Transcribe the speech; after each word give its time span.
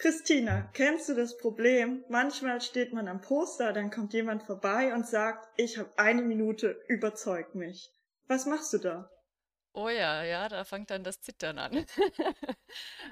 Christina, 0.00 0.62
kennst 0.72 1.10
du 1.10 1.14
das 1.14 1.36
Problem? 1.36 2.02
Manchmal 2.08 2.62
steht 2.62 2.94
man 2.94 3.06
am 3.06 3.20
Poster, 3.20 3.74
dann 3.74 3.90
kommt 3.90 4.14
jemand 4.14 4.42
vorbei 4.44 4.94
und 4.94 5.06
sagt, 5.06 5.46
ich 5.58 5.76
habe 5.76 5.90
eine 5.98 6.22
Minute, 6.22 6.82
überzeug 6.88 7.54
mich. 7.54 7.90
Was 8.26 8.46
machst 8.46 8.72
du 8.72 8.78
da? 8.78 9.10
Oh 9.74 9.90
ja, 9.90 10.24
ja, 10.24 10.48
da 10.48 10.64
fängt 10.64 10.90
dann 10.90 11.04
das 11.04 11.20
Zittern 11.20 11.58
an. 11.58 11.84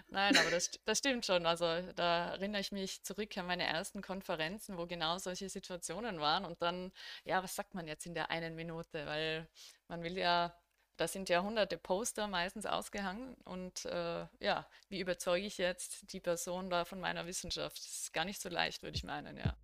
Nein, 0.08 0.34
aber 0.38 0.50
das, 0.50 0.70
das 0.86 0.98
stimmt 0.98 1.26
schon. 1.26 1.44
Also 1.44 1.66
da 1.94 2.30
erinnere 2.30 2.62
ich 2.62 2.72
mich 2.72 3.04
zurück 3.04 3.36
an 3.36 3.46
meine 3.46 3.64
ersten 3.64 4.00
Konferenzen, 4.00 4.78
wo 4.78 4.86
genau 4.86 5.18
solche 5.18 5.50
Situationen 5.50 6.20
waren. 6.20 6.46
Und 6.46 6.62
dann, 6.62 6.90
ja, 7.24 7.42
was 7.42 7.54
sagt 7.54 7.74
man 7.74 7.86
jetzt 7.86 8.06
in 8.06 8.14
der 8.14 8.30
einen 8.30 8.54
Minute? 8.54 9.04
Weil 9.04 9.46
man 9.88 10.02
will 10.02 10.16
ja, 10.16 10.56
da 10.98 11.08
sind 11.08 11.28
ja 11.28 11.42
hunderte 11.42 11.78
Poster 11.78 12.26
meistens 12.26 12.66
ausgehangen. 12.66 13.34
Und 13.44 13.86
äh, 13.86 14.26
ja, 14.40 14.66
wie 14.88 15.00
überzeuge 15.00 15.46
ich 15.46 15.58
jetzt 15.58 16.12
die 16.12 16.20
Person 16.20 16.68
da 16.68 16.84
von 16.84 17.00
meiner 17.00 17.26
Wissenschaft? 17.26 17.78
Das 17.78 17.86
ist 17.86 18.12
gar 18.12 18.24
nicht 18.24 18.40
so 18.40 18.48
leicht, 18.48 18.82
würde 18.82 18.96
ich 18.96 19.04
meinen, 19.04 19.38
ja. 19.38 19.54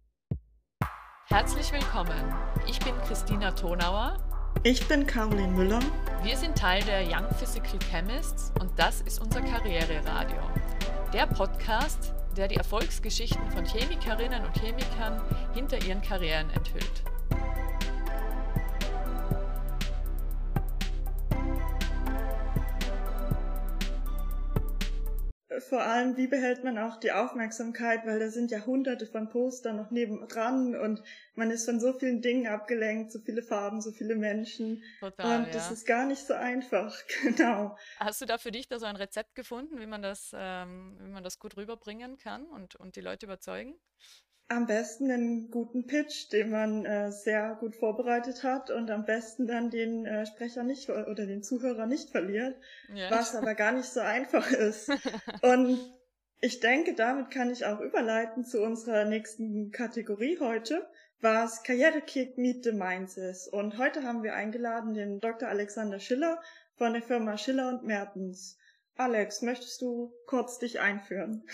Herzlich 1.27 1.73
willkommen. 1.73 2.35
Ich 2.67 2.79
bin 2.79 2.97
Christina 3.03 3.51
Tonauer 3.53 4.19
ich 4.67 4.89
bin 4.89 5.07
Caroline 5.07 5.53
Müller. 5.53 5.81
Wir 6.23 6.39
sind 6.39 6.57
Teil 6.57 6.83
der 6.85 7.03
Young 7.03 7.29
Physical 7.35 7.79
Chemists 7.91 8.51
und 8.61 8.71
das 8.79 9.03
ist 9.03 9.21
unser 9.21 9.43
Karriereradio. 9.43 10.41
Der 11.13 11.27
Podcast, 11.27 12.15
der 12.35 12.49
die 12.49 12.55
Erfolgsgeschichten 12.55 13.51
von 13.51 13.67
Chemikerinnen 13.67 14.43
und 14.43 14.59
Chemikern 14.59 15.21
hinter 15.53 15.85
ihren 15.85 16.01
Karrieren 16.01 16.49
enthüllt. 16.49 17.03
Vor 25.61 25.83
allem, 25.83 26.17
wie 26.17 26.27
behält 26.27 26.65
man 26.65 26.79
auch 26.79 26.97
die 26.97 27.13
Aufmerksamkeit, 27.13 28.07
weil 28.07 28.19
da 28.19 28.29
sind 28.29 28.51
ja 28.51 28.65
hunderte 28.65 29.07
von 29.07 29.29
Postern 29.29 29.77
noch 29.77 29.91
nebendran 29.91 30.75
und 30.75 31.03
man 31.35 31.51
ist 31.51 31.65
von 31.65 31.81
so 31.81 31.93
vielen 31.93 32.23
Dingen 32.23 32.47
abgelenkt, 32.47 33.13
so 33.13 33.19
viele 33.19 33.43
Farben, 33.43 33.81
so 33.81 33.93
viele 33.93 34.17
Menschen. 34.17 34.83
Total, 35.01 35.41
und 35.41 35.55
das 35.55 35.67
ja. 35.67 35.73
ist 35.73 35.87
gar 35.87 36.07
nicht 36.07 36.27
so 36.27 36.35
einfach, 36.35 36.97
genau. 37.23 37.77
Hast 37.99 38.21
du 38.21 38.27
da 38.27 38.39
für 38.39 38.53
dich 38.53 38.69
da 38.69 38.79
so 38.79 38.87
ein 38.87 38.97
Rezept 38.97 39.35
gefunden, 39.35 39.81
wie 39.81 39.87
man 39.87 40.03
das, 40.03 40.33
ähm, 40.35 40.97
wie 41.01 41.11
man 41.11 41.25
das 41.25 41.39
gut 41.39 41.57
rüberbringen 41.57 42.19
kann 42.19 42.47
und, 42.47 42.77
und 42.77 42.97
die 42.97 43.01
Leute 43.01 43.27
überzeugen? 43.27 43.75
Am 44.49 44.67
besten 44.67 45.11
einen 45.11 45.51
guten 45.51 45.87
Pitch, 45.87 46.31
den 46.31 46.51
man 46.51 46.85
äh, 46.85 47.11
sehr 47.11 47.57
gut 47.61 47.75
vorbereitet 47.77 48.43
hat 48.43 48.71
und 48.71 48.91
am 48.91 49.05
besten 49.05 49.47
dann 49.47 49.71
den 49.71 50.05
äh, 50.05 50.27
Sprecher 50.27 50.63
nicht 50.65 50.91
oder 50.91 51.27
den 51.27 51.43
Zuhörer 51.43 51.87
nicht 51.87 52.11
verliert, 52.11 52.55
ja. 52.93 53.11
was 53.11 53.35
aber 53.35 53.55
gar 53.55 53.73
nicht 53.73 53.89
so 53.89 54.01
einfach 54.01 54.51
ist. 54.51 54.91
und 55.43 55.79
ich 56.41 56.61
denke, 56.61 56.95
damit 56.95 57.31
kann 57.31 57.51
ich 57.51 57.65
auch 57.65 57.81
überleiten 57.81 58.45
zu 58.45 58.63
unserer 58.63 59.07
nächsten 59.07 59.71
Kategorie 59.71 60.39
heute, 60.39 60.87
was 61.21 61.63
Karrierekick 61.63 62.37
Meet 62.37 62.65
the 62.65 62.73
Minds 62.73 63.17
ist. 63.17 63.49
Und 63.49 63.79
heute 63.79 64.03
haben 64.03 64.23
wir 64.23 64.35
eingeladen 64.35 64.93
den 64.93 65.21
Dr. 65.21 65.49
Alexander 65.49 66.01
Schiller 66.01 66.39
von 66.77 66.93
der 66.93 67.03
Firma 67.03 67.39
Schiller 67.39 67.71
und 67.71 67.85
Mertens. 67.85 68.59
Alex, 68.97 69.41
möchtest 69.41 69.81
du 69.81 70.13
kurz 70.27 70.59
dich 70.59 70.81
einführen? 70.81 71.49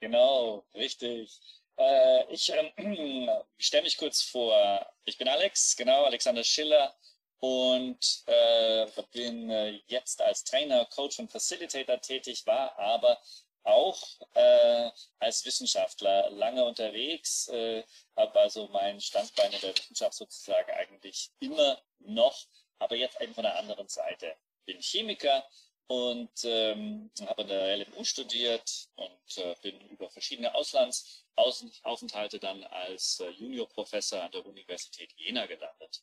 Genau, 0.00 0.66
richtig. 0.74 1.40
Äh, 1.78 2.32
ich 2.32 2.50
ähm, 2.50 3.30
stelle 3.58 3.84
mich 3.84 3.96
kurz 3.96 4.22
vor. 4.22 4.86
Ich 5.04 5.18
bin 5.18 5.28
Alex, 5.28 5.76
genau, 5.76 6.04
Alexander 6.04 6.44
Schiller 6.44 6.94
und 7.38 8.22
äh, 8.26 8.86
bin 9.12 9.50
äh, 9.50 9.80
jetzt 9.86 10.22
als 10.22 10.44
Trainer, 10.44 10.86
Coach 10.86 11.18
und 11.18 11.30
Facilitator 11.30 12.00
tätig, 12.00 12.46
war 12.46 12.78
aber 12.78 13.20
auch 13.62 14.00
äh, 14.34 14.90
als 15.18 15.44
Wissenschaftler 15.44 16.30
lange 16.30 16.64
unterwegs, 16.64 17.48
äh, 17.48 17.82
habe 18.16 18.40
also 18.40 18.68
mein 18.68 19.00
Standbein 19.00 19.52
in 19.52 19.60
der 19.60 19.76
Wissenschaft 19.76 20.14
sozusagen 20.14 20.70
eigentlich 20.72 21.30
immer 21.40 21.82
noch, 21.98 22.46
aber 22.78 22.94
jetzt 22.96 23.20
eben 23.20 23.34
von 23.34 23.42
der 23.42 23.58
anderen 23.58 23.88
Seite. 23.88 24.36
Bin 24.64 24.80
Chemiker 24.80 25.44
und 25.88 26.30
ähm, 26.44 27.10
habe 27.26 27.42
an 27.42 27.48
der 27.48 27.76
LMU 27.76 28.04
studiert 28.04 28.88
und 28.96 29.38
äh, 29.38 29.54
bin 29.62 29.80
über 29.88 30.10
verschiedene 30.10 30.54
Auslands 30.54 31.24
Aufenthalte 31.36 32.40
dann 32.40 32.64
als 32.64 33.20
äh, 33.20 33.30
Juniorprofessor 33.30 34.22
an 34.22 34.32
der 34.32 34.44
Universität 34.46 35.12
Jena 35.16 35.46
gelandet. 35.46 36.02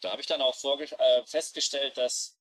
Da 0.00 0.12
habe 0.12 0.20
ich 0.20 0.26
dann 0.26 0.40
auch 0.40 0.54
äh, 0.64 1.26
festgestellt, 1.26 1.96
dass 1.96 2.38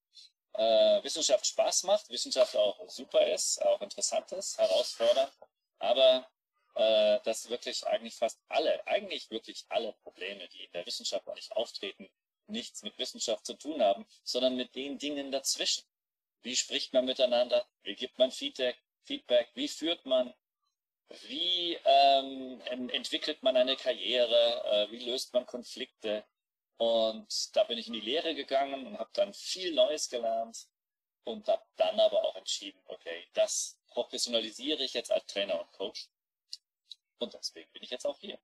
äh, 0.54 1.04
Wissenschaft 1.04 1.46
Spaß 1.46 1.84
macht, 1.84 2.10
Wissenschaft 2.10 2.56
auch 2.56 2.90
super 2.90 3.26
ist, 3.28 3.62
auch 3.62 3.82
interessant 3.82 4.32
ist, 4.32 4.58
herausfordernd, 4.58 5.32
aber 5.80 6.28
äh, 6.76 7.20
dass 7.24 7.50
wirklich 7.50 7.86
eigentlich 7.88 8.16
fast 8.16 8.40
alle, 8.48 8.86
eigentlich 8.88 9.30
wirklich 9.30 9.66
alle 9.70 9.94
Probleme, 10.04 10.48
die 10.50 10.64
in 10.64 10.72
der 10.72 10.86
Wissenschaft 10.86 11.28
eigentlich 11.28 11.52
auftreten, 11.52 12.10
nichts 12.48 12.84
mit 12.84 12.98
Wissenschaft 12.98 13.46
zu 13.46 13.56
tun 13.56 13.82
haben, 13.82 14.06
sondern 14.24 14.56
mit 14.56 14.76
den 14.76 14.98
Dingen 14.98 15.32
dazwischen. 15.32 15.84
Wie 16.46 16.56
spricht 16.56 16.94
man 16.94 17.06
miteinander? 17.06 17.66
Wie 17.82 17.96
gibt 17.96 18.20
man 18.20 18.30
Feedback? 18.32 18.78
Feedback? 19.04 19.50
Wie 19.56 19.68
führt 19.68 20.06
man? 20.06 20.32
Wie 21.28 21.76
ähm, 21.84 22.62
entwickelt 22.92 23.42
man 23.42 23.58
eine 23.58 23.76
Karriere? 23.76 24.64
Äh, 24.64 24.92
wie 24.92 25.10
löst 25.10 25.34
man 25.34 25.48
Konflikte? 25.48 26.24
Und 26.78 27.56
da 27.56 27.64
bin 27.64 27.80
ich 27.80 27.88
in 27.88 27.94
die 27.94 28.00
Lehre 28.00 28.36
gegangen 28.36 28.86
und 28.86 29.00
habe 29.00 29.10
dann 29.14 29.34
viel 29.34 29.74
Neues 29.74 30.08
gelernt 30.08 30.68
und 31.24 31.48
habe 31.48 31.66
dann 31.78 32.00
aber 32.00 32.24
auch 32.24 32.36
entschieden, 32.36 32.80
okay, 32.86 33.28
das 33.34 33.80
professionalisiere 33.88 34.84
ich 34.84 34.94
jetzt 34.94 35.12
als 35.12 35.26
Trainer 35.26 35.60
und 35.60 35.72
Coach. 35.72 36.10
Und 37.18 37.34
deswegen 37.34 37.72
bin 37.72 37.82
ich 37.82 37.90
jetzt 37.90 38.06
auch 38.06 38.20
hier. 38.20 38.38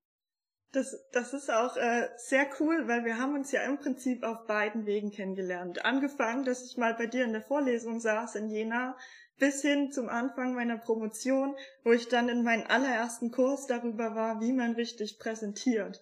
Das, 0.73 0.95
das 1.11 1.33
ist 1.33 1.51
auch 1.51 1.75
äh, 1.75 2.07
sehr 2.15 2.47
cool, 2.59 2.87
weil 2.87 3.03
wir 3.03 3.17
haben 3.17 3.35
uns 3.35 3.51
ja 3.51 3.61
im 3.63 3.77
Prinzip 3.77 4.23
auf 4.23 4.47
beiden 4.47 4.85
Wegen 4.85 5.11
kennengelernt. 5.11 5.83
Angefangen, 5.83 6.45
dass 6.45 6.63
ich 6.63 6.77
mal 6.77 6.93
bei 6.93 7.07
dir 7.07 7.25
in 7.25 7.33
der 7.33 7.41
Vorlesung 7.41 7.99
saß 7.99 8.35
in 8.35 8.49
Jena 8.49 8.97
bis 9.37 9.61
hin 9.61 9.91
zum 9.91 10.07
Anfang 10.07 10.53
meiner 10.53 10.77
Promotion, 10.77 11.55
wo 11.83 11.91
ich 11.91 12.07
dann 12.07 12.29
in 12.29 12.43
meinen 12.43 12.67
allerersten 12.67 13.31
Kurs 13.31 13.67
darüber 13.67 14.15
war, 14.15 14.39
wie 14.39 14.53
man 14.53 14.73
richtig 14.73 15.19
präsentiert. 15.19 16.01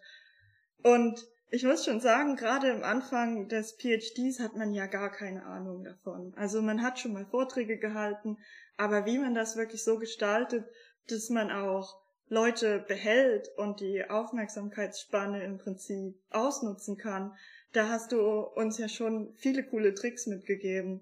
Und 0.83 1.25
ich 1.49 1.63
muss 1.63 1.85
schon 1.85 1.99
sagen, 1.99 2.35
gerade 2.35 2.69
im 2.69 2.83
Anfang 2.83 3.47
des 3.47 3.71
PhDs 3.71 4.39
hat 4.39 4.55
man 4.55 4.73
ja 4.73 4.85
gar 4.85 5.11
keine 5.11 5.45
Ahnung 5.45 5.83
davon. 5.83 6.33
Also 6.35 6.61
man 6.61 6.83
hat 6.83 6.99
schon 6.99 7.13
mal 7.13 7.25
Vorträge 7.25 7.79
gehalten, 7.79 8.37
aber 8.77 9.05
wie 9.05 9.17
man 9.17 9.33
das 9.33 9.55
wirklich 9.55 9.83
so 9.83 9.97
gestaltet, 9.97 10.65
dass 11.07 11.29
man 11.29 11.49
auch 11.49 11.99
Leute 12.29 12.85
behält 12.87 13.49
und 13.57 13.79
die 13.79 14.07
Aufmerksamkeitsspanne 14.07 15.43
im 15.43 15.57
Prinzip 15.57 16.15
ausnutzen 16.29 16.95
kann, 16.95 17.35
da 17.73 17.89
hast 17.89 18.11
du 18.11 18.21
uns 18.21 18.77
ja 18.77 18.87
schon 18.87 19.33
viele 19.37 19.63
coole 19.63 19.95
Tricks 19.95 20.27
mitgegeben. 20.27 21.01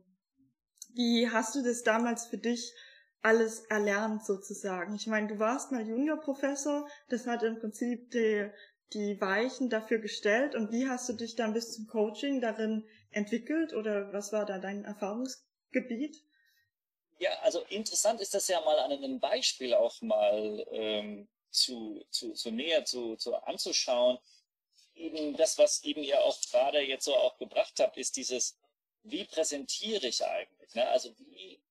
Wie 0.94 1.30
hast 1.30 1.56
du 1.56 1.64
das 1.64 1.84
damals 1.84 2.26
für 2.26 2.38
dich 2.38 2.74
alles 3.22 3.60
erlernt 3.66 4.26
sozusagen? 4.26 4.96
Ich 4.96 5.08
meine, 5.08 5.28
du 5.28 5.38
warst 5.38 5.72
mal 5.72 5.86
Juniorprofessor, 5.86 6.88
das 7.10 7.28
hat 7.28 7.44
im 7.44 7.59
Prinzip 7.59 8.09
die, 8.12 8.50
die 8.94 9.20
Weichen 9.20 9.70
dafür 9.70 10.00
gestellt 10.00 10.56
und 10.56 10.72
wie 10.72 10.88
hast 10.88 11.09
du 11.09 11.14
dich 11.14 11.36
dann 11.36 11.54
bis 11.54 11.74
zum 11.74 11.88
Coaching 11.88 12.40
darin 12.40 12.86
entwickelt 13.12 13.74
oder 13.74 14.14
was 14.14 14.32
war 14.32 14.46
da 14.46 14.59
dein 14.59 14.86
Erfahrungsgebiet? 14.86 16.24
Ja, 17.19 17.31
also 17.41 17.61
interessant 17.69 18.22
ist 18.22 18.33
das 18.33 18.47
ja 18.47 18.61
mal 18.61 18.78
an 18.79 18.91
einem 18.91 19.19
Beispiel 19.19 19.73
auch 19.73 20.00
mal 20.01 20.66
ähm, 20.72 21.28
zu, 21.50 22.05
zu, 22.11 22.33
zu 22.33 22.51
näher 22.51 22.85
zu, 22.85 23.16
zu 23.16 23.35
anzuschauen. 23.35 24.19
Eben 24.94 25.35
das, 25.35 25.57
was 25.57 25.83
eben 25.83 26.03
ihr 26.03 26.22
auch 26.23 26.39
gerade 26.41 26.81
jetzt 26.81 27.05
so 27.05 27.16
auch 27.16 27.38
gebracht 27.38 27.79
habt, 27.79 27.97
ist 27.97 28.17
dieses, 28.17 28.59
wie 29.03 29.25
präsentiere 29.25 30.07
ich 30.07 30.23
eigentlich? 30.25 30.73
Ne? 30.73 30.88
Also 30.89 31.17
wie, 31.17 31.61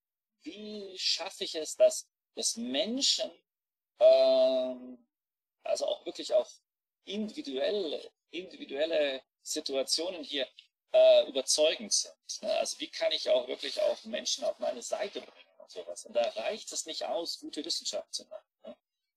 wie 0.42 0.98
schaffe 0.98 1.44
ich 1.44 1.54
es, 1.54 1.76
dass, 1.76 2.08
dass 2.34 2.56
Menschen, 2.56 3.30
ähm, 4.00 5.06
also 5.62 5.86
auch 5.86 6.04
wirklich 6.06 6.34
auch 6.34 6.50
individuelle, 7.04 8.10
individuelle 8.30 9.22
Situationen 9.42 10.24
hier 10.24 10.48
äh, 10.96 11.28
überzeugend 11.28 11.92
sind. 11.92 12.42
Ne? 12.42 12.52
Also 12.56 12.78
wie 12.80 12.88
kann 12.88 13.12
ich 13.12 13.28
auch 13.28 13.46
wirklich 13.48 13.80
auch 13.82 14.04
Menschen 14.04 14.44
auf 14.44 14.58
meine 14.58 14.82
Seite 14.82 15.20
bringen 15.20 15.56
und 15.58 15.70
sowas. 15.70 16.04
Und 16.04 16.14
da 16.14 16.22
reicht 16.30 16.72
es 16.72 16.86
nicht 16.86 17.04
aus, 17.04 17.38
gute 17.40 17.64
Wissenschaft 17.64 18.14
zu 18.14 18.24
machen. 18.26 18.46
Ne? 18.64 18.76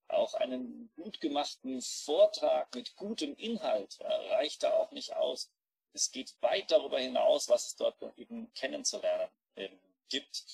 Auch 0.09 0.33
einen 0.33 0.91
gut 0.95 1.21
gemachten 1.21 1.81
Vortrag 1.81 2.73
mit 2.75 2.95
gutem 2.95 3.35
Inhalt 3.35 3.97
ja, 3.99 4.09
reicht 4.33 4.63
da 4.63 4.73
auch 4.73 4.91
nicht 4.91 5.15
aus. 5.15 5.51
Es 5.93 6.11
geht 6.11 6.35
weit 6.41 6.71
darüber 6.71 6.99
hinaus, 6.99 7.49
was 7.49 7.67
es 7.67 7.75
dort 7.75 7.95
eben 8.17 8.51
kennenzulernen 8.53 9.29
gibt. 10.09 10.45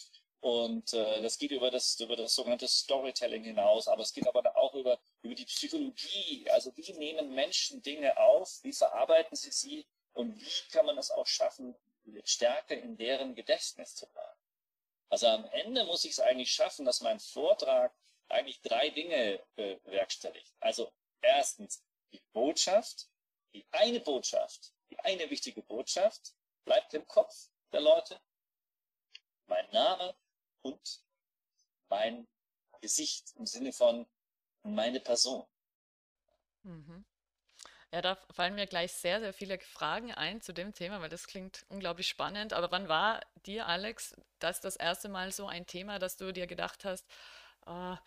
Und 0.41 0.93
äh, 0.93 1.21
das 1.21 1.39
geht 1.39 1.51
über 1.51 1.71
das, 1.71 1.99
über 1.99 2.15
das 2.15 2.35
sogenannte 2.35 2.67
Storytelling 2.67 3.43
hinaus, 3.43 3.87
aber 3.87 4.03
es 4.03 4.13
geht 4.13 4.27
aber 4.27 4.55
auch 4.55 4.75
über, 4.75 4.99
über 5.23 5.33
die 5.33 5.45
Psychologie. 5.45 6.47
Also 6.51 6.71
wie 6.77 6.93
nehmen 6.93 7.33
Menschen 7.33 7.81
Dinge 7.81 8.15
auf, 8.17 8.59
wie 8.61 8.71
verarbeiten 8.71 9.35
sie 9.35 9.51
sie 9.51 9.85
und 10.15 10.39
wie 10.39 10.71
kann 10.71 10.85
man 10.85 10.97
es 10.97 11.11
auch 11.11 11.27
schaffen, 11.27 11.75
Stärke 12.23 12.75
in 12.75 12.97
deren 12.97 13.35
Gedächtnis 13.35 13.95
zu 13.95 14.07
bleiben. 14.07 14.39
Also 15.09 15.27
am 15.27 15.45
Ende 15.45 15.83
muss 15.85 16.05
ich 16.05 16.11
es 16.11 16.19
eigentlich 16.19 16.51
schaffen, 16.51 16.85
dass 16.85 17.01
mein 17.01 17.19
Vortrag 17.19 17.93
eigentlich 18.29 18.61
drei 18.61 18.89
Dinge 18.89 19.43
bewerkstelligt. 19.55 20.53
Also 20.59 20.91
erstens 21.21 21.83
die 22.11 22.21
Botschaft, 22.33 23.07
die 23.53 23.65
eine 23.71 23.99
Botschaft, 23.99 24.73
die 24.89 24.99
eine 24.99 25.29
wichtige 25.29 25.61
Botschaft 25.61 26.33
bleibt 26.63 26.93
im 26.93 27.05
Kopf 27.07 27.49
der 27.71 27.81
Leute. 27.81 28.19
Mein 29.47 29.69
Name 29.71 30.15
und 30.61 31.01
mein 31.89 32.27
Gesicht 32.81 33.33
im 33.35 33.45
Sinne 33.45 33.73
von 33.73 34.07
meine 34.63 34.99
Person. 34.99 35.45
Mhm. 36.63 37.05
Ja, 37.95 38.01
da 38.01 38.17
fallen 38.29 38.55
mir 38.55 38.67
gleich 38.67 38.91
sehr, 38.91 39.21
sehr 39.21 39.31
viele 39.31 39.57
Fragen 39.57 40.13
ein 40.13 40.41
zu 40.41 40.51
dem 40.51 40.73
Thema, 40.73 40.99
weil 40.99 41.07
das 41.07 41.27
klingt 41.27 41.65
unglaublich 41.69 42.09
spannend. 42.09 42.51
Aber 42.51 42.69
wann 42.69 42.89
war 42.89 43.21
dir, 43.45 43.67
Alex, 43.67 44.17
das 44.39 44.59
das 44.59 44.75
erste 44.75 45.07
Mal 45.07 45.31
so 45.31 45.47
ein 45.47 45.65
Thema, 45.65 45.97
dass 45.97 46.17
du 46.17 46.33
dir 46.33 46.45
gedacht 46.45 46.83
hast, 46.83 47.05
ah, 47.65 47.97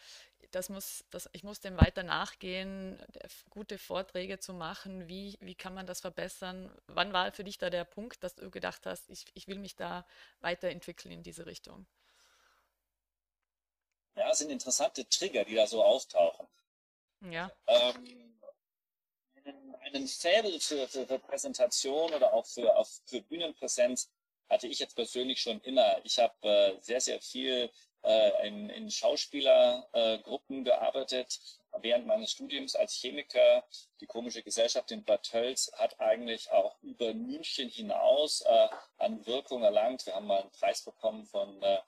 das 0.51 0.69
muss, 0.69 1.07
das, 1.09 1.31
ich 1.33 1.43
muss 1.43 1.61
dem 1.61 1.81
weiter 1.81 2.03
nachgehen, 2.03 3.03
gute 3.49 3.79
Vorträge 3.79 4.39
zu 4.39 4.53
machen, 4.53 5.09
wie, 5.09 5.39
wie 5.41 5.55
kann 5.55 5.73
man 5.73 5.87
das 5.87 6.03
verbessern? 6.03 6.71
Wann 6.89 7.15
war 7.15 7.33
für 7.33 7.45
dich 7.45 7.57
da 7.57 7.71
der 7.71 7.85
Punkt, 7.87 8.23
dass 8.23 8.35
du 8.35 8.51
gedacht 8.51 8.85
hast, 8.85 9.09
ich, 9.09 9.25
ich 9.33 9.49
will 9.49 9.59
mich 9.59 9.75
da 9.75 10.05
weiterentwickeln 10.41 11.13
in 11.13 11.23
diese 11.23 11.47
Richtung? 11.47 11.87
Ja, 14.17 14.33
es 14.33 14.39
sind 14.41 14.51
interessante 14.51 15.09
Trigger, 15.09 15.47
die 15.47 15.55
da 15.55 15.67
so 15.67 15.83
auftauchen. 15.83 16.47
Ja. 17.23 17.51
Ähm, 17.67 18.28
einen, 19.95 20.07
Faible 20.07 20.61
für, 20.61 20.87
für, 20.89 21.07
für 21.07 21.19
Präsentation 21.19 22.13
oder 22.13 22.33
auch 22.33 22.47
für, 22.47 22.77
auf, 22.77 23.01
für 23.07 23.21
Bühnenpräsenz 23.23 24.11
hatte 24.49 24.67
ich 24.67 24.79
jetzt 24.79 24.95
persönlich 24.95 25.41
schon 25.41 25.61
immer. 25.61 25.99
Ich 26.05 26.19
habe 26.19 26.35
äh, 26.43 26.81
sehr, 26.81 27.01
sehr 27.01 27.21
viel 27.21 27.71
äh, 28.03 28.47
in, 28.47 28.71
in 28.71 28.91
Schauspielergruppen 28.91 30.61
äh, 30.61 30.65
gearbeitet 30.65 31.39
während 31.81 32.07
meines 32.07 32.33
Studiums 32.33 32.75
als 32.75 32.95
Chemiker. 32.95 33.65
Die 34.01 34.07
Komische 34.07 34.43
Gesellschaft 34.43 34.91
in 34.91 35.05
Bad 35.05 35.23
Tölz 35.25 35.71
hat 35.75 36.01
eigentlich 36.01 36.51
auch 36.51 36.81
über 36.83 37.13
München 37.15 37.69
hinaus 37.69 38.41
äh, 38.43 38.69
an 38.99 39.25
Wirkung 39.27 39.63
erlangt. 39.63 40.07
Wir 40.07 40.15
haben 40.15 40.27
mal 40.27 40.41
einen 40.41 40.51
Preis 40.51 40.83
bekommen 40.83 41.27
von 41.27 41.61
äh, 41.63 41.79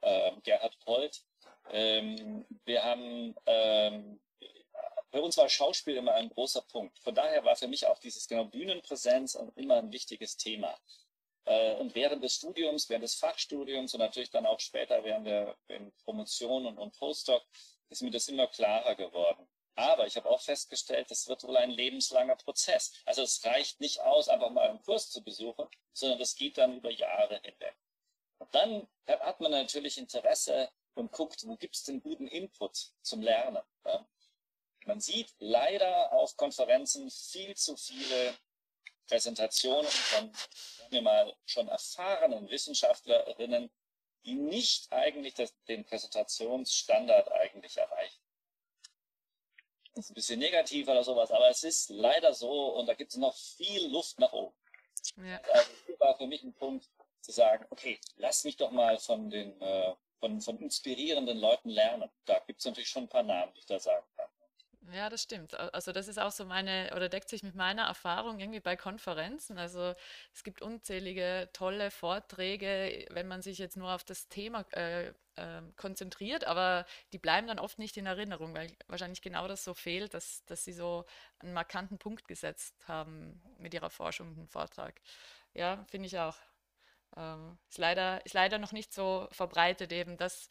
äh, 0.00 0.32
Gerhard 0.42 0.78
Polt. 0.80 1.22
Ähm, 1.70 2.46
wir 2.64 2.84
haben 2.84 3.34
ähm, 3.46 4.20
bei 5.16 5.22
uns 5.22 5.38
war 5.38 5.48
Schauspiel 5.48 5.96
immer 5.96 6.12
ein 6.12 6.28
großer 6.28 6.60
Punkt. 6.60 6.98
Von 6.98 7.14
daher 7.14 7.42
war 7.42 7.56
für 7.56 7.68
mich 7.68 7.86
auch 7.86 7.98
dieses 7.98 8.28
genau 8.28 8.44
Bühnenpräsenz 8.44 9.34
immer 9.54 9.76
ein 9.76 9.90
wichtiges 9.90 10.36
Thema. 10.36 10.78
Äh, 11.46 11.76
und 11.76 11.94
während 11.94 12.22
des 12.22 12.34
Studiums, 12.34 12.90
während 12.90 13.02
des 13.02 13.14
Fachstudiums 13.14 13.94
und 13.94 14.00
natürlich 14.00 14.28
dann 14.28 14.44
auch 14.44 14.60
später 14.60 15.02
während 15.04 15.26
der 15.26 15.56
Promotion 16.04 16.66
und, 16.66 16.76
und 16.76 16.94
Postdoc 16.98 17.42
ist 17.88 18.02
mir 18.02 18.10
das 18.10 18.28
immer 18.28 18.46
klarer 18.46 18.94
geworden. 18.94 19.48
Aber 19.74 20.06
ich 20.06 20.16
habe 20.16 20.28
auch 20.28 20.42
festgestellt, 20.42 21.10
das 21.10 21.26
wird 21.28 21.44
wohl 21.44 21.56
ein 21.56 21.70
lebenslanger 21.70 22.36
Prozess. 22.36 22.92
Also 23.06 23.22
es 23.22 23.42
reicht 23.42 23.80
nicht 23.80 24.02
aus, 24.02 24.28
einfach 24.28 24.50
mal 24.50 24.68
einen 24.68 24.82
Kurs 24.82 25.08
zu 25.08 25.24
besuchen, 25.24 25.66
sondern 25.94 26.18
das 26.18 26.34
geht 26.34 26.58
dann 26.58 26.76
über 26.76 26.90
Jahre 26.90 27.40
hinweg. 27.42 27.74
Und 28.36 28.54
dann 28.54 28.86
hat 29.08 29.40
man 29.40 29.52
natürlich 29.52 29.96
Interesse 29.96 30.68
und 30.92 31.10
guckt, 31.10 31.46
wo 31.46 31.56
gibt 31.56 31.74
es 31.74 31.84
den 31.84 32.02
guten 32.02 32.28
Input 32.28 32.92
zum 33.00 33.22
Lernen. 33.22 33.62
Ja? 33.86 34.06
Man 34.86 35.00
sieht 35.00 35.34
leider 35.38 36.12
auf 36.12 36.36
Konferenzen 36.36 37.10
viel 37.10 37.56
zu 37.56 37.76
viele 37.76 38.34
Präsentationen 39.06 39.90
von, 39.90 40.32
sagen 40.32 40.90
wir 40.90 41.02
mal, 41.02 41.36
schon 41.44 41.68
erfahrenen 41.68 42.48
Wissenschaftlerinnen, 42.48 43.70
die 44.24 44.34
nicht 44.34 44.92
eigentlich 44.92 45.34
das, 45.34 45.54
den 45.68 45.84
Präsentationsstandard 45.84 47.30
eigentlich 47.32 47.76
erreichen. 47.76 48.22
Das 49.94 50.04
ist 50.04 50.10
ein 50.10 50.14
bisschen 50.14 50.38
negativ 50.38 50.88
oder 50.88 51.02
sowas, 51.02 51.30
aber 51.30 51.48
es 51.48 51.64
ist 51.64 51.90
leider 51.90 52.34
so 52.34 52.74
und 52.76 52.86
da 52.86 52.94
gibt 52.94 53.12
es 53.12 53.16
noch 53.16 53.36
viel 53.36 53.88
Luft 53.88 54.18
nach 54.18 54.32
oben. 54.32 54.54
Ja. 55.16 55.40
Also 55.52 55.70
das 55.88 56.00
war 56.00 56.16
für 56.16 56.26
mich 56.26 56.42
ein 56.42 56.54
Punkt 56.54 56.88
zu 57.20 57.32
sagen, 57.32 57.66
okay, 57.70 57.98
lass 58.16 58.44
mich 58.44 58.56
doch 58.56 58.70
mal 58.70 58.98
von 58.98 59.30
den 59.30 59.60
äh, 59.60 59.94
von, 60.20 60.40
von 60.40 60.58
inspirierenden 60.58 61.38
Leuten 61.38 61.70
lernen. 61.70 62.10
Da 62.24 62.38
gibt 62.40 62.60
es 62.60 62.66
natürlich 62.66 62.88
schon 62.88 63.04
ein 63.04 63.08
paar 63.08 63.22
Namen, 63.22 63.52
die 63.54 63.60
ich 63.60 63.66
da 63.66 63.78
sagen 63.78 64.06
kann. 64.16 64.28
Ja, 64.92 65.08
das 65.10 65.22
stimmt. 65.22 65.54
Also 65.58 65.90
das 65.90 66.06
ist 66.06 66.18
auch 66.18 66.30
so 66.30 66.44
meine, 66.44 66.92
oder 66.94 67.08
deckt 67.08 67.28
sich 67.28 67.42
mit 67.42 67.56
meiner 67.56 67.82
Erfahrung 67.84 68.38
irgendwie 68.38 68.60
bei 68.60 68.76
Konferenzen. 68.76 69.58
Also 69.58 69.94
es 70.32 70.44
gibt 70.44 70.62
unzählige 70.62 71.48
tolle 71.52 71.90
Vorträge, 71.90 73.04
wenn 73.10 73.26
man 73.26 73.42
sich 73.42 73.58
jetzt 73.58 73.76
nur 73.76 73.92
auf 73.92 74.04
das 74.04 74.28
Thema 74.28 74.64
äh, 74.72 75.08
äh, 75.08 75.62
konzentriert, 75.76 76.44
aber 76.44 76.86
die 77.12 77.18
bleiben 77.18 77.48
dann 77.48 77.58
oft 77.58 77.78
nicht 77.80 77.96
in 77.96 78.06
Erinnerung, 78.06 78.54
weil 78.54 78.70
wahrscheinlich 78.86 79.22
genau 79.22 79.48
das 79.48 79.64
so 79.64 79.74
fehlt, 79.74 80.14
dass, 80.14 80.44
dass 80.44 80.64
sie 80.64 80.72
so 80.72 81.04
einen 81.40 81.52
markanten 81.52 81.98
Punkt 81.98 82.28
gesetzt 82.28 82.76
haben 82.86 83.42
mit 83.58 83.74
ihrer 83.74 83.90
Forschung 83.90 84.36
und 84.36 84.50
Vortrag. 84.50 85.00
Ja, 85.54 85.84
finde 85.90 86.06
ich 86.06 86.18
auch. 86.18 86.36
Ähm, 87.16 87.58
ist, 87.70 87.78
leider, 87.78 88.24
ist 88.26 88.34
leider 88.34 88.58
noch 88.58 88.72
nicht 88.72 88.92
so 88.92 89.28
verbreitet 89.32 89.92
eben, 89.92 90.16
dass 90.16 90.48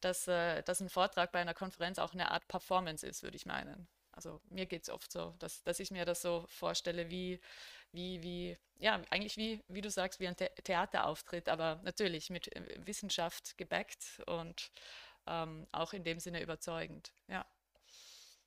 dass, 0.00 0.28
äh, 0.28 0.62
dass 0.62 0.80
ein 0.80 0.88
Vortrag 0.88 1.32
bei 1.32 1.40
einer 1.40 1.54
Konferenz 1.54 1.98
auch 1.98 2.12
eine 2.12 2.30
Art 2.30 2.46
Performance 2.48 3.06
ist, 3.06 3.22
würde 3.22 3.36
ich 3.36 3.46
meinen. 3.46 3.88
Also 4.12 4.40
mir 4.48 4.66
geht 4.66 4.84
es 4.84 4.90
oft 4.90 5.12
so, 5.12 5.34
dass, 5.38 5.62
dass 5.62 5.78
ich 5.78 5.90
mir 5.90 6.06
das 6.06 6.22
so 6.22 6.46
vorstelle, 6.48 7.10
wie, 7.10 7.38
wie, 7.92 8.22
wie, 8.22 8.58
ja, 8.78 9.00
eigentlich 9.10 9.36
wie, 9.36 9.62
wie 9.68 9.82
du 9.82 9.90
sagst, 9.90 10.20
wie 10.20 10.26
ein 10.26 10.36
The 10.38 10.48
Theaterauftritt, 10.64 11.48
aber 11.48 11.80
natürlich 11.84 12.30
mit 12.30 12.54
äh, 12.56 12.86
Wissenschaft 12.86 13.58
gebackt 13.58 14.22
und 14.26 14.70
ähm, 15.26 15.66
auch 15.72 15.92
in 15.92 16.04
dem 16.04 16.18
Sinne 16.18 16.40
überzeugend, 16.40 17.12
ja. 17.28 17.44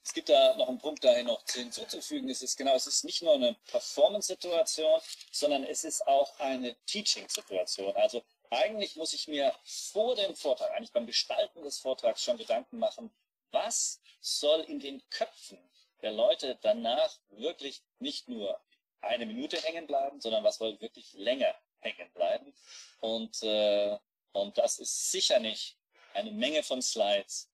Es 0.01 0.13
gibt 0.13 0.29
da 0.29 0.55
noch 0.55 0.69
einen 0.69 0.79
Punkt 0.79 1.03
dahin 1.03 1.27
noch 1.27 1.43
hinzuzufügen. 1.47 2.29
Es 2.29 2.41
ist 2.41 2.57
genau, 2.57 2.73
es 2.73 2.87
ist 2.87 3.03
nicht 3.03 3.21
nur 3.21 3.33
eine 3.33 3.55
Performance-Situation, 3.67 4.99
sondern 5.31 5.65
es 5.65 5.83
ist 5.83 6.07
auch 6.07 6.39
eine 6.39 6.75
Teaching-Situation. 6.85 7.95
Also 7.95 8.23
eigentlich 8.49 8.95
muss 8.95 9.13
ich 9.13 9.27
mir 9.27 9.53
vor 9.63 10.15
dem 10.15 10.35
Vortrag, 10.35 10.71
eigentlich 10.71 10.91
beim 10.91 11.05
Gestalten 11.05 11.61
des 11.63 11.79
Vortrags 11.79 12.23
schon 12.23 12.37
Gedanken 12.37 12.79
machen, 12.79 13.11
was 13.51 14.01
soll 14.21 14.61
in 14.61 14.79
den 14.79 15.01
Köpfen 15.09 15.59
der 16.01 16.11
Leute 16.11 16.57
danach 16.61 17.19
wirklich 17.29 17.83
nicht 17.99 18.27
nur 18.27 18.59
eine 19.01 19.25
Minute 19.25 19.57
hängen 19.57 19.87
bleiben, 19.87 20.19
sondern 20.21 20.43
was 20.43 20.57
soll 20.57 20.79
wirklich 20.81 21.13
länger 21.13 21.53
hängen 21.79 22.11
bleiben. 22.13 22.53
Und, 22.99 23.41
äh, 23.43 23.97
und 24.33 24.57
das 24.57 24.79
ist 24.79 25.11
sicher 25.11 25.39
nicht 25.39 25.77
eine 26.13 26.31
Menge 26.31 26.63
von 26.63 26.81
Slides, 26.81 27.49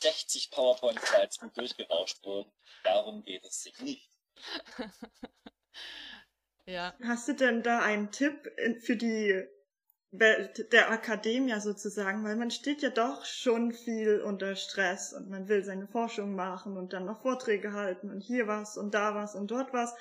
60 0.00 0.50
PowerPoint-Slides 0.50 1.38
gut 1.38 1.56
durchgerauscht 1.56 2.22
wurden. 2.24 2.52
Darum 2.84 3.22
geht 3.22 3.44
es 3.44 3.62
sich 3.62 3.78
nicht. 3.78 4.10
Ja. 6.64 6.94
Hast 7.02 7.26
du 7.26 7.32
denn 7.32 7.64
da 7.64 7.80
einen 7.80 8.12
Tipp 8.12 8.48
für 8.82 8.96
die 8.96 9.42
Welt 10.12 10.72
der 10.72 10.90
Akademie 10.90 11.58
sozusagen, 11.58 12.22
weil 12.22 12.36
man 12.36 12.50
steht 12.50 12.82
ja 12.82 12.90
doch 12.90 13.24
schon 13.24 13.72
viel 13.72 14.20
unter 14.20 14.54
Stress 14.56 15.14
und 15.14 15.30
man 15.30 15.48
will 15.48 15.64
seine 15.64 15.86
Forschung 15.86 16.34
machen 16.34 16.76
und 16.76 16.92
dann 16.92 17.06
noch 17.06 17.22
Vorträge 17.22 17.72
halten 17.72 18.10
und 18.10 18.20
hier 18.20 18.46
was 18.46 18.76
und 18.76 18.92
da 18.94 19.14
was 19.14 19.34
und 19.34 19.50
dort 19.50 19.72
was. 19.72 19.94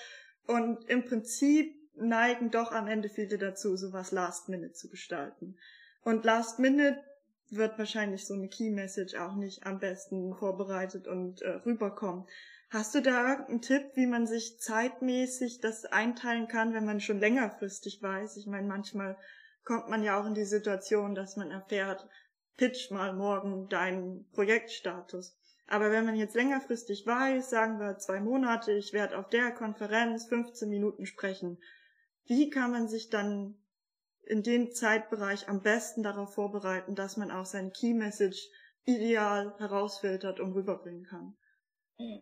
Und 0.47 0.83
im 0.89 1.05
Prinzip 1.05 1.73
neigen 1.95 2.51
doch 2.51 2.73
am 2.73 2.87
Ende 2.87 3.07
viele 3.07 3.37
dazu, 3.37 3.77
sowas 3.77 4.11
Last 4.11 4.49
Minute 4.49 4.73
zu 4.73 4.89
gestalten. 4.89 5.57
Und 6.03 6.25
Last 6.25 6.59
Minute 6.59 7.01
wird 7.49 7.77
wahrscheinlich 7.77 8.25
so 8.25 8.33
eine 8.33 8.49
Key 8.49 8.69
Message 8.69 9.15
auch 9.15 9.35
nicht 9.35 9.65
am 9.65 9.79
besten 9.79 10.33
vorbereitet 10.35 11.07
und 11.07 11.41
äh, 11.41 11.51
rüberkommen. 11.65 12.25
Hast 12.69 12.95
du 12.95 13.01
da 13.01 13.45
einen 13.45 13.61
Tipp, 13.61 13.91
wie 13.95 14.07
man 14.07 14.27
sich 14.27 14.59
zeitmäßig 14.59 15.59
das 15.59 15.85
einteilen 15.85 16.47
kann, 16.47 16.73
wenn 16.73 16.85
man 16.85 17.01
schon 17.01 17.19
längerfristig 17.19 18.01
weiß? 18.01 18.37
Ich 18.37 18.47
meine, 18.47 18.67
manchmal 18.67 19.17
kommt 19.63 19.89
man 19.89 20.03
ja 20.03 20.19
auch 20.19 20.25
in 20.25 20.33
die 20.33 20.45
Situation, 20.45 21.15
dass 21.15 21.37
man 21.37 21.51
erfährt, 21.51 22.07
pitch 22.57 22.91
mal 22.91 23.13
morgen 23.13 23.69
deinen 23.69 24.29
Projektstatus. 24.31 25.37
Aber 25.67 25.89
wenn 25.91 26.05
man 26.05 26.15
jetzt 26.15 26.35
längerfristig 26.35 27.05
weiß, 27.05 27.49
sagen 27.49 27.79
wir 27.79 27.97
zwei 27.97 28.19
Monate, 28.19 28.73
ich 28.73 28.91
werde 28.91 29.17
auf 29.17 29.29
der 29.29 29.51
Konferenz 29.51 30.25
15 30.25 30.69
Minuten 30.69 31.05
sprechen, 31.05 31.61
wie 32.25 32.49
kann 32.49 32.71
man 32.71 32.87
sich 32.87 33.09
dann 33.09 33.55
in 34.23 34.43
dem 34.43 34.73
Zeitbereich 34.73 35.47
am 35.47 35.61
besten 35.61 36.03
darauf 36.03 36.33
vorbereiten, 36.33 36.95
dass 36.95 37.17
man 37.17 37.31
auch 37.31 37.45
seine 37.45 37.71
Key 37.71 37.93
Message 37.93 38.49
ideal 38.83 39.55
herausfiltert 39.59 40.39
und 40.39 40.53
rüberbringen 40.53 41.05
kann? 41.05 41.37
Hm. 41.97 42.21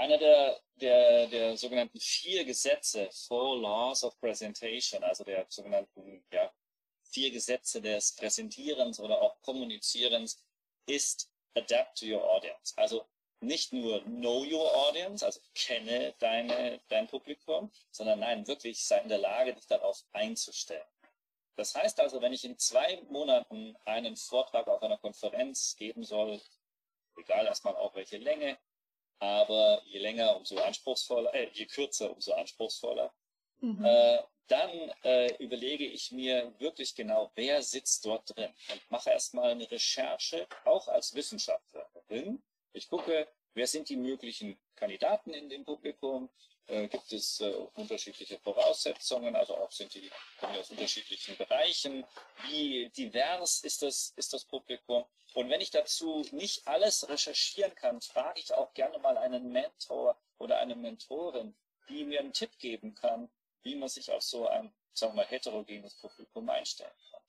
Einer 0.00 0.16
der, 0.16 0.58
der, 0.76 1.26
der 1.26 1.56
sogenannten 1.58 2.00
vier 2.00 2.46
Gesetze, 2.46 3.10
Four 3.12 3.60
Laws 3.60 4.02
of 4.02 4.18
Presentation, 4.18 5.04
also 5.04 5.24
der 5.24 5.44
sogenannten 5.50 6.24
ja, 6.32 6.50
vier 7.02 7.30
Gesetze 7.30 7.82
des 7.82 8.16
Präsentierens 8.16 8.98
oder 8.98 9.20
auch 9.20 9.38
Kommunizierens, 9.42 10.42
ist 10.86 11.30
Adapt 11.54 11.98
to 11.98 12.06
your 12.06 12.24
audience. 12.24 12.72
Also 12.76 13.06
nicht 13.40 13.74
nur 13.74 14.02
know 14.04 14.42
your 14.42 14.74
audience, 14.74 15.22
also 15.22 15.38
kenne 15.54 16.14
deine, 16.18 16.80
dein 16.88 17.06
Publikum, 17.06 17.70
sondern 17.90 18.20
nein, 18.20 18.46
wirklich 18.46 18.82
sei 18.82 19.00
in 19.00 19.10
der 19.10 19.18
Lage, 19.18 19.52
dich 19.52 19.66
darauf 19.66 20.02
einzustellen. 20.12 20.88
Das 21.56 21.74
heißt 21.74 22.00
also, 22.00 22.22
wenn 22.22 22.32
ich 22.32 22.46
in 22.46 22.56
zwei 22.56 23.02
Monaten 23.10 23.76
einen 23.84 24.16
Vortrag 24.16 24.66
auf 24.66 24.82
einer 24.82 24.96
Konferenz 24.96 25.76
geben 25.76 26.04
soll, 26.04 26.40
egal 27.18 27.44
erstmal 27.44 27.76
auch 27.76 27.94
welche 27.94 28.16
Länge, 28.16 28.58
aber 29.20 29.82
je 29.84 29.98
länger, 29.98 30.36
umso 30.36 30.58
anspruchsvoller, 30.58 31.32
äh, 31.34 31.48
je 31.52 31.66
kürzer, 31.66 32.10
umso 32.12 32.32
anspruchsvoller, 32.32 33.12
mhm. 33.60 33.84
äh, 33.84 34.18
dann 34.48 34.70
äh, 35.04 35.32
überlege 35.36 35.86
ich 35.86 36.10
mir 36.10 36.52
wirklich 36.58 36.94
genau, 36.96 37.30
wer 37.36 37.62
sitzt 37.62 38.04
dort 38.04 38.34
drin 38.34 38.52
und 38.72 38.90
mache 38.90 39.10
erstmal 39.10 39.52
eine 39.52 39.70
Recherche, 39.70 40.48
auch 40.64 40.88
als 40.88 41.14
Wissenschaftlerin. 41.14 42.42
Ich 42.72 42.88
gucke, 42.88 43.28
wer 43.54 43.66
sind 43.68 43.88
die 43.88 43.96
möglichen 43.96 44.58
Kandidaten 44.74 45.34
in 45.34 45.48
dem 45.48 45.64
Publikum, 45.64 46.30
äh, 46.70 46.88
gibt 46.88 47.12
es 47.12 47.40
äh, 47.40 47.52
unterschiedliche 47.74 48.38
Voraussetzungen, 48.38 49.34
also 49.34 49.56
auch 49.56 49.72
sind 49.72 49.92
die 49.94 50.10
kommen 50.38 50.56
aus 50.56 50.70
unterschiedlichen 50.70 51.36
Bereichen, 51.36 52.06
wie 52.48 52.88
divers 52.90 53.60
ist 53.64 53.82
das, 53.82 54.12
ist 54.16 54.32
das 54.32 54.44
Publikum. 54.44 55.04
Und 55.34 55.50
wenn 55.50 55.60
ich 55.60 55.70
dazu 55.70 56.26
nicht 56.32 56.66
alles 56.66 57.08
recherchieren 57.08 57.74
kann, 57.74 58.00
frage 58.00 58.40
ich 58.40 58.52
auch 58.54 58.72
gerne 58.74 58.98
mal 58.98 59.16
einen 59.18 59.50
Mentor 59.52 60.16
oder 60.38 60.58
eine 60.58 60.76
Mentorin, 60.76 61.54
die 61.88 62.04
mir 62.04 62.20
einen 62.20 62.32
Tipp 62.32 62.58
geben 62.58 62.94
kann, 62.94 63.30
wie 63.62 63.74
man 63.74 63.88
sich 63.88 64.10
auf 64.10 64.22
so 64.22 64.48
ein, 64.48 64.72
sagen 64.92 65.12
wir 65.12 65.22
mal, 65.22 65.26
heterogenes 65.26 65.94
Publikum 65.94 66.48
einstellen 66.48 66.90
kann. 67.10 67.22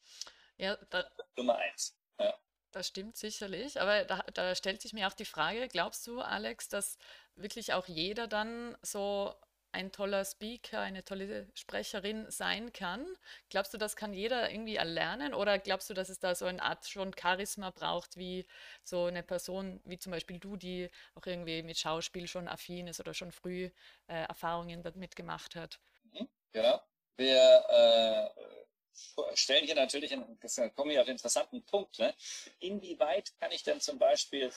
Ja, 0.58 0.78
da, 0.90 1.10
Nummer 1.36 1.58
eins. 1.58 1.98
Ja. 2.20 2.38
Das 2.72 2.88
stimmt 2.88 3.18
sicherlich, 3.18 3.82
aber 3.82 4.06
da, 4.06 4.24
da 4.34 4.56
stellt 4.56 4.82
sich 4.82 4.94
mir 4.94 5.08
auch 5.08 5.14
die 5.14 5.26
Frage, 5.26 5.68
glaubst 5.68 6.08
du, 6.08 6.22
Alex, 6.22 6.70
dass 6.70 6.98
wirklich 7.36 7.74
auch 7.74 7.88
jeder 7.88 8.28
dann 8.28 8.78
so 8.82 9.34
ein 9.74 9.92
toller 9.92 10.26
Speaker, 10.26 10.80
eine 10.82 11.04
tolle 11.04 11.48
Sprecherin 11.54 12.30
sein 12.30 12.74
kann. 12.74 13.06
Glaubst 13.50 13.74
du, 13.74 13.78
das 13.78 13.96
kann 13.96 14.14
jeder 14.14 14.52
irgendwie 14.52 14.76
erlernen 14.76 15.34
oder 15.34 15.60
glaubst 15.60 15.90
du, 15.90 15.94
dass 15.94 16.10
es 16.10 16.20
da 16.20 16.36
so 16.36 16.46
eine 16.46 16.62
Art 16.62 16.86
schon 16.88 17.16
Charisma 17.18 17.70
braucht, 17.70 18.18
wie 18.18 18.46
so 18.84 19.06
eine 19.06 19.24
Person 19.24 19.80
wie 19.86 19.98
zum 19.98 20.12
Beispiel 20.12 20.40
du, 20.40 20.58
die 20.58 20.90
auch 21.16 21.26
irgendwie 21.26 21.64
mit 21.64 21.78
Schauspiel 21.78 22.28
schon 22.28 22.48
affin 22.48 22.88
ist 22.88 23.00
oder 23.00 23.14
schon 23.14 23.32
früh 23.32 23.70
äh, 24.08 24.26
Erfahrungen 24.28 24.84
damit 24.84 25.16
gemacht 25.16 25.56
hat? 25.56 25.80
Mhm, 26.04 26.28
genau. 26.52 26.82
Wir 27.16 27.64
äh, 27.70 29.36
stellen 29.36 29.66
hier 29.66 29.76
natürlich, 29.76 30.12
einen, 30.12 30.38
kommen 30.76 30.92
wir 30.92 31.02
auf 31.02 31.08
einen 31.08 31.16
interessanten 31.16 31.64
Punkt. 31.64 32.00
Ne? 32.00 32.14
Inwieweit 32.60 33.32
kann 33.40 33.52
ich 33.52 33.64
denn 33.64 33.80
zum 33.80 34.00
Beispiel 34.00 34.52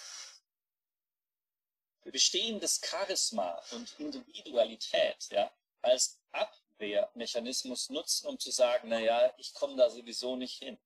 bestehendes 2.11 2.81
Charisma 2.85 3.61
und 3.73 3.95
Individualität 3.99 5.29
ja, 5.31 5.51
als 5.83 6.21
Abwehrmechanismus 6.33 7.91
nutzen, 7.91 8.29
um 8.29 8.39
zu 8.39 8.51
sagen, 8.51 8.89
naja, 8.89 9.33
ich 9.39 9.53
komme 9.55 9.77
da 9.77 9.91
sowieso 9.91 10.37
nicht 10.37 10.59
hin. 10.59 10.79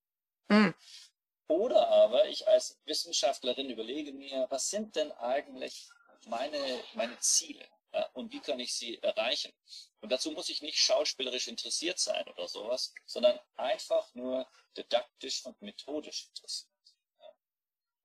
Mhm. 0.49 0.75
Oder 1.49 1.89
aber 1.89 2.29
ich 2.29 2.47
als 2.47 2.79
Wissenschaftlerin 2.85 3.71
überlege 3.71 4.13
mir, 4.13 4.47
was 4.51 4.69
sind 4.69 4.97
denn 4.97 5.13
eigentlich 5.13 5.89
meine, 6.27 6.59
meine 6.95 7.19
Ziele 7.21 7.67
ja, 7.93 8.05
und 8.13 8.33
wie 8.33 8.41
kann 8.41 8.61
ich 8.61 8.75
sie 8.75 9.03
erreichen? 9.03 9.53
Und 10.01 10.13
dazu 10.13 10.31
muss 10.33 10.51
ich 10.51 10.61
nicht 10.61 10.79
schauspielerisch 10.79 11.49
interessiert 11.49 11.99
sein 11.99 12.29
oder 12.29 12.47
sowas, 12.49 12.93
sondern 13.07 13.39
einfach 13.57 14.15
nur 14.15 14.47
didaktisch 14.77 15.45
und 15.47 15.61
methodisch 15.63 16.27
interessiert. 16.29 16.71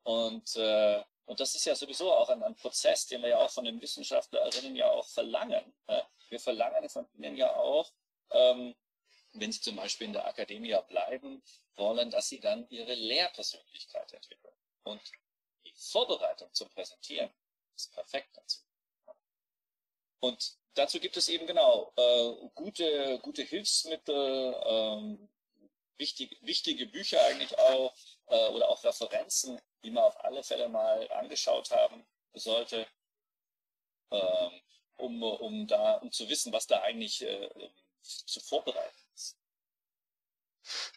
Und 0.04 0.56
äh, 0.56 1.04
und 1.26 1.40
das 1.40 1.56
ist 1.56 1.66
ja 1.66 1.76
sowieso 1.76 2.12
auch 2.12 2.30
ein, 2.30 2.44
ein, 2.44 2.56
Prozess, 2.56 3.08
den 3.08 3.22
wir 3.22 3.30
ja 3.30 3.38
auch 3.38 3.50
von 3.50 3.64
den 3.64 3.82
Wissenschaftlerinnen 3.82 4.76
ja 4.76 4.90
auch 4.90 5.08
verlangen. 5.08 5.74
Wir 6.30 6.40
verlangen 6.40 6.90
von 6.90 7.08
ihnen 7.14 7.38
ja 7.38 7.56
auch, 7.56 7.92
ähm, 8.32 8.76
wenn 9.34 9.52
sie 9.52 9.62
zum 9.62 9.78
Beispiel 9.78 10.08
in 10.08 10.14
der 10.14 10.28
Akademie 10.28 10.76
bleiben 10.88 11.42
wollen, 11.76 12.12
dass 12.12 12.28
sie 12.28 12.40
dann 12.40 12.68
ihre 12.70 12.94
Lehrpersönlichkeit 12.94 14.14
entwickeln. 14.14 14.54
Und 14.84 15.02
die 15.66 15.74
Vorbereitung 15.76 16.54
zum 16.54 16.70
Präsentieren 16.70 17.34
ist 17.76 17.94
perfekt 17.94 18.36
dazu. 18.36 18.60
Und 20.20 20.58
dazu 20.74 21.00
gibt 21.00 21.18
es 21.18 21.30
eben 21.30 21.48
genau 21.48 21.94
äh, 21.96 22.50
gute, 22.54 23.20
gute 23.20 23.44
Hilfsmittel, 23.44 24.62
ähm, 24.66 25.30
wichtig, 25.98 26.38
wichtige 26.42 26.86
Bücher 26.86 27.24
eigentlich 27.26 27.58
auch 27.58 27.96
äh, 28.28 28.50
oder 28.50 28.70
auch 28.70 28.84
Referenzen, 28.84 29.60
die 29.84 29.92
man 29.92 30.04
auf 30.04 30.24
alle 30.24 30.44
Fälle 30.44 30.70
mal 30.70 31.10
angeschaut 31.12 31.72
haben 31.72 32.06
sollte, 32.34 32.88
ähm, 34.12 34.62
um, 34.98 35.24
um 35.24 35.68
da 35.68 35.96
um 35.96 36.12
zu 36.12 36.30
wissen, 36.30 36.54
was 36.54 36.68
da 36.68 36.82
eigentlich 36.82 37.22
äh, 37.22 37.50
zu 38.02 38.40
vorbereiten 38.40 38.98
ist. 39.14 39.38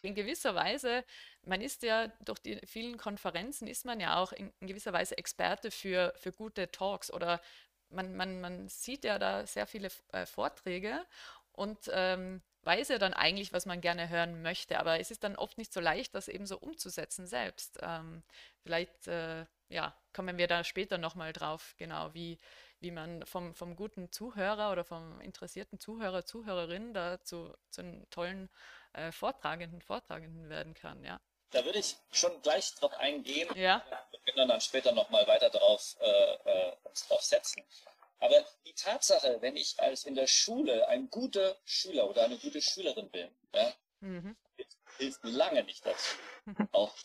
In 0.01 0.15
gewisser 0.15 0.55
Weise, 0.55 1.03
man 1.43 1.61
ist 1.61 1.83
ja 1.83 2.07
durch 2.21 2.39
die 2.39 2.59
vielen 2.65 2.97
Konferenzen, 2.97 3.67
ist 3.67 3.85
man 3.85 3.99
ja 3.99 4.21
auch 4.21 4.31
in, 4.31 4.53
in 4.59 4.67
gewisser 4.67 4.93
Weise 4.93 5.17
Experte 5.17 5.71
für, 5.71 6.13
für 6.17 6.31
gute 6.31 6.71
Talks 6.71 7.11
oder 7.11 7.41
man, 7.89 8.15
man, 8.15 8.41
man 8.41 8.67
sieht 8.69 9.03
ja 9.03 9.19
da 9.19 9.45
sehr 9.45 9.67
viele 9.67 9.89
äh, 10.11 10.25
Vorträge 10.25 11.05
und 11.51 11.89
ähm, 11.91 12.41
weiß 12.67 12.89
ja 12.89 12.99
dann 12.99 13.13
eigentlich, 13.13 13.53
was 13.53 13.65
man 13.65 13.81
gerne 13.81 14.09
hören 14.09 14.41
möchte, 14.41 14.79
aber 14.79 14.99
es 14.99 15.09
ist 15.09 15.23
dann 15.23 15.35
oft 15.35 15.57
nicht 15.57 15.73
so 15.73 15.79
leicht, 15.79 16.13
das 16.13 16.27
eben 16.27 16.45
so 16.45 16.59
umzusetzen 16.59 17.25
selbst. 17.25 17.79
Ähm, 17.81 18.21
vielleicht 18.61 19.07
äh, 19.07 19.45
ja, 19.69 19.95
kommen 20.13 20.37
wir 20.37 20.47
da 20.47 20.63
später 20.63 20.97
nochmal 20.97 21.33
drauf, 21.33 21.73
genau, 21.77 22.13
wie, 22.13 22.37
wie 22.79 22.91
man 22.91 23.25
vom, 23.25 23.53
vom 23.55 23.75
guten 23.75 24.11
Zuhörer 24.11 24.71
oder 24.71 24.83
vom 24.83 25.19
interessierten 25.21 25.79
Zuhörer, 25.79 26.25
Zuhörerin 26.25 26.93
da 26.93 27.21
zu, 27.23 27.53
zu 27.69 27.81
einem 27.81 28.09
tollen 28.09 28.49
äh, 28.93 29.11
Vortragenden, 29.11 29.81
Vortragenden 29.81 30.49
werden 30.49 30.73
kann, 30.73 31.03
ja. 31.03 31.19
Da 31.51 31.63
würde 31.63 31.79
ich 31.79 31.95
schon 32.11 32.41
gleich 32.41 32.75
drauf 32.75 32.93
eingehen. 32.97 33.47
Ja. 33.55 33.81
Wir 34.11 34.33
können 34.33 34.49
dann 34.49 34.59
später 34.59 34.91
nochmal 34.91 35.25
weiter 35.27 35.49
drauf, 35.49 35.95
äh, 36.01 36.33
äh, 36.33 36.73
drauf 37.07 37.21
setzen. 37.21 37.63
Aber 38.19 38.45
die 38.65 38.73
Tatsache, 38.73 39.37
wenn 39.41 39.55
ich 39.55 39.79
als 39.79 40.05
in 40.05 40.15
der 40.15 40.27
Schule 40.27 40.87
ein 40.87 41.09
guter 41.09 41.57
Schüler 41.65 42.09
oder 42.09 42.25
eine 42.25 42.37
gute 42.37 42.61
Schülerin 42.61 43.09
bin, 43.11 43.29
ja, 43.53 43.73
mhm. 43.99 44.35
hilft 44.97 45.23
lange 45.23 45.63
nicht 45.63 45.85
dazu, 45.85 46.15
auch 46.71 46.95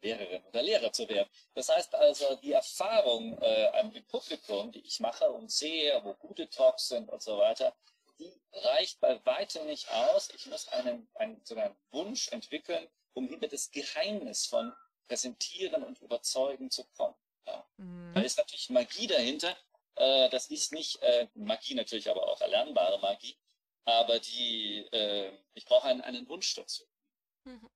Lehrerin 0.00 0.44
oder 0.44 0.62
Lehrer 0.62 0.92
zu 0.92 1.08
werden. 1.08 1.28
Das 1.54 1.68
heißt 1.68 1.94
also, 1.94 2.36
die 2.36 2.52
Erfahrung 2.52 3.36
äh, 3.38 3.80
im 3.80 4.04
Publikum, 4.06 4.70
die 4.70 4.86
ich 4.86 5.00
mache 5.00 5.28
und 5.30 5.50
sehe, 5.50 6.00
wo 6.04 6.14
gute 6.14 6.48
Talks 6.48 6.88
sind 6.88 7.10
und 7.10 7.22
so 7.22 7.38
weiter, 7.38 7.74
die 8.18 8.32
reicht 8.52 9.00
bei 9.00 9.24
weitem 9.26 9.66
nicht 9.66 9.90
aus. 9.90 10.30
Ich 10.34 10.46
muss 10.46 10.68
einen, 10.68 11.08
einen, 11.14 11.44
sogar 11.44 11.64
einen 11.64 11.76
Wunsch 11.90 12.28
entwickeln, 12.28 12.88
um 13.12 13.28
hinter 13.28 13.48
das 13.48 13.70
Geheimnis 13.72 14.46
von 14.46 14.72
Präsentieren 15.08 15.82
und 15.82 16.00
Überzeugen 16.00 16.70
zu 16.70 16.84
kommen. 16.96 17.16
Ja. 17.46 17.66
Mhm. 17.76 18.12
Da 18.14 18.22
ist 18.22 18.38
natürlich 18.38 18.70
Magie 18.70 19.06
dahinter, 19.06 19.56
äh, 19.96 20.28
das 20.30 20.50
ist 20.50 20.72
nicht 20.72 21.00
äh, 21.02 21.28
Magie 21.34 21.74
natürlich, 21.74 22.10
aber 22.10 22.28
auch 22.28 22.40
erlernbare 22.40 23.00
Magie. 23.00 23.36
Aber 23.84 24.18
die, 24.18 24.86
äh, 24.92 25.32
ich 25.54 25.66
brauche 25.66 25.88
einen, 25.88 26.00
einen 26.00 26.28
Wunsch 26.28 26.54
dazu. 26.54 26.84
Mhm. 27.44 27.68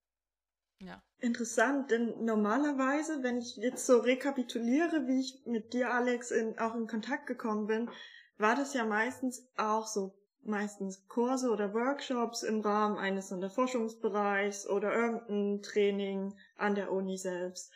Ja. 0.80 1.02
Interessant, 1.18 1.90
denn 1.90 2.24
normalerweise, 2.24 3.22
wenn 3.22 3.38
ich 3.38 3.56
jetzt 3.56 3.84
so 3.84 3.98
rekapituliere, 3.98 5.08
wie 5.08 5.20
ich 5.20 5.44
mit 5.44 5.72
dir, 5.72 5.92
Alex, 5.92 6.30
in, 6.30 6.58
auch 6.58 6.74
in 6.74 6.86
Kontakt 6.86 7.26
gekommen 7.26 7.66
bin, 7.66 7.90
war 8.36 8.54
das 8.54 8.74
ja 8.74 8.84
meistens 8.84 9.48
auch 9.56 9.88
so, 9.88 10.14
meistens 10.42 11.08
Kurse 11.08 11.50
oder 11.50 11.74
Workshops 11.74 12.44
im 12.44 12.60
Rahmen 12.60 12.96
eines 12.96 13.34
Forschungsbereichs 13.52 14.68
oder 14.68 14.94
irgendein 14.94 15.62
Training 15.62 16.38
an 16.56 16.76
der 16.76 16.92
Uni 16.92 17.18
selbst. 17.18 17.72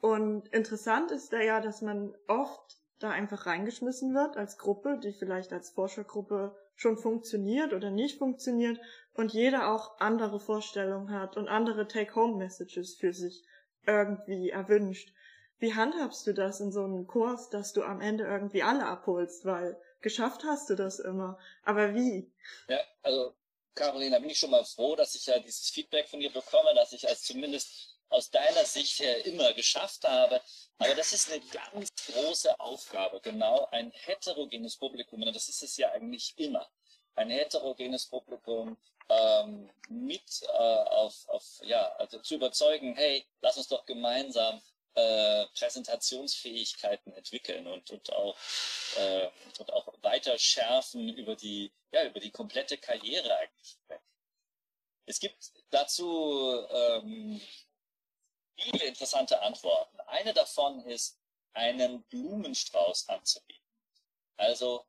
Und 0.00 0.48
interessant 0.48 1.10
ist 1.10 1.32
da 1.32 1.40
ja, 1.40 1.60
dass 1.60 1.82
man 1.82 2.14
oft 2.28 2.78
da 3.04 3.10
einfach 3.10 3.46
reingeschmissen 3.46 4.14
wird 4.14 4.36
als 4.36 4.58
Gruppe, 4.58 4.98
die 5.02 5.12
vielleicht 5.12 5.52
als 5.52 5.70
Forschergruppe 5.70 6.56
schon 6.74 6.96
funktioniert 6.96 7.72
oder 7.72 7.90
nicht 7.90 8.18
funktioniert 8.18 8.80
und 9.14 9.32
jeder 9.32 9.72
auch 9.72 10.00
andere 10.00 10.40
Vorstellungen 10.40 11.12
hat 11.12 11.36
und 11.36 11.48
andere 11.48 11.86
Take-Home-Messages 11.86 12.96
für 12.96 13.12
sich 13.12 13.44
irgendwie 13.86 14.50
erwünscht. 14.50 15.12
Wie 15.58 15.74
handhabst 15.74 16.26
du 16.26 16.34
das 16.34 16.60
in 16.60 16.72
so 16.72 16.82
einem 16.82 17.06
Kurs, 17.06 17.48
dass 17.50 17.72
du 17.72 17.82
am 17.84 18.00
Ende 18.00 18.24
irgendwie 18.24 18.62
alle 18.62 18.86
abholst? 18.86 19.44
Weil 19.44 19.80
geschafft 20.00 20.42
hast 20.44 20.68
du 20.68 20.74
das 20.74 20.98
immer. 20.98 21.38
Aber 21.62 21.94
wie? 21.94 22.32
Ja, 22.68 22.80
also 23.02 23.34
Carolina, 23.74 24.18
bin 24.18 24.30
ich 24.30 24.38
schon 24.38 24.50
mal 24.50 24.64
froh, 24.64 24.96
dass 24.96 25.14
ich 25.14 25.26
ja 25.26 25.38
dieses 25.38 25.70
Feedback 25.70 26.08
von 26.08 26.20
dir 26.20 26.30
bekomme, 26.30 26.74
dass 26.74 26.92
ich 26.92 27.08
als 27.08 27.22
zumindest 27.22 27.93
aus 28.08 28.30
deiner 28.30 28.64
Sicht 28.64 29.00
her 29.00 29.24
immer 29.26 29.52
geschafft 29.52 30.04
habe. 30.04 30.40
Aber 30.78 30.94
das 30.94 31.12
ist 31.12 31.30
eine 31.30 31.40
ganz 31.46 31.88
große 32.06 32.58
Aufgabe, 32.60 33.20
genau 33.20 33.66
ein 33.70 33.90
heterogenes 33.92 34.76
Publikum. 34.76 35.22
Und 35.22 35.34
das 35.34 35.48
ist 35.48 35.62
es 35.62 35.76
ja 35.76 35.90
eigentlich 35.92 36.34
immer. 36.36 36.68
Ein 37.14 37.30
heterogenes 37.30 38.06
Publikum 38.06 38.76
ähm, 39.08 39.70
mit 39.88 40.42
äh, 40.42 40.46
auf, 40.48 41.28
auf, 41.28 41.44
ja, 41.62 41.92
also 41.96 42.18
zu 42.20 42.34
überzeugen, 42.34 42.94
hey, 42.96 43.26
lass 43.40 43.56
uns 43.56 43.68
doch 43.68 43.84
gemeinsam 43.86 44.60
äh, 44.94 45.46
Präsentationsfähigkeiten 45.58 47.12
entwickeln 47.14 47.66
und, 47.66 47.90
und 47.90 48.12
auch 48.12 48.36
äh, 48.96 49.28
und 49.58 49.72
auch 49.72 49.92
weiter 50.02 50.38
schärfen 50.38 51.08
über 51.08 51.34
die 51.34 51.72
ja 51.90 52.04
über 52.04 52.20
die 52.20 52.30
komplette 52.30 52.78
Karriere 52.78 53.36
eigentlich 53.36 53.76
Es 55.06 55.18
gibt 55.18 55.50
dazu 55.70 56.64
ähm, 56.70 57.40
viele 58.56 58.84
interessante 58.84 59.40
Antworten. 59.42 60.00
Eine 60.06 60.32
davon 60.32 60.80
ist, 60.86 61.18
einen 61.52 62.02
Blumenstrauß 62.04 63.08
anzubieten. 63.08 63.62
Also 64.36 64.84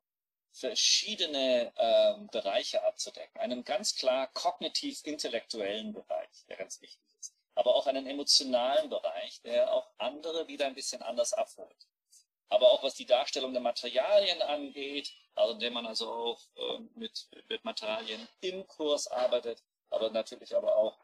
verschiedene 0.52 1.72
ähm, 1.76 2.28
Bereiche 2.28 2.82
abzudecken. 2.84 3.40
Einen 3.40 3.64
ganz 3.64 3.94
klar 3.94 4.28
kognitiv-intellektuellen 4.28 5.92
Bereich, 5.92 6.46
der 6.48 6.56
ganz 6.56 6.80
wichtig 6.80 7.04
ist. 7.20 7.34
Aber 7.54 7.74
auch 7.74 7.86
einen 7.86 8.06
emotionalen 8.06 8.88
Bereich, 8.88 9.40
der 9.42 9.72
auch 9.72 9.90
andere 9.98 10.48
wieder 10.48 10.66
ein 10.66 10.74
bisschen 10.74 11.02
anders 11.02 11.32
abholt. 11.32 11.86
Aber 12.48 12.70
auch 12.70 12.82
was 12.82 12.94
die 12.94 13.06
Darstellung 13.06 13.52
der 13.52 13.62
Materialien 13.62 14.40
angeht, 14.42 15.12
also 15.34 15.54
indem 15.54 15.74
man 15.74 15.86
also 15.86 16.10
auch 16.10 16.40
äh, 16.56 16.78
mit, 16.94 17.28
mit 17.48 17.64
Materialien 17.64 18.26
im 18.40 18.66
Kurs 18.66 19.08
arbeitet, 19.08 19.62
aber 19.90 20.10
natürlich 20.10 20.56
aber 20.56 20.76
auch 20.76 20.98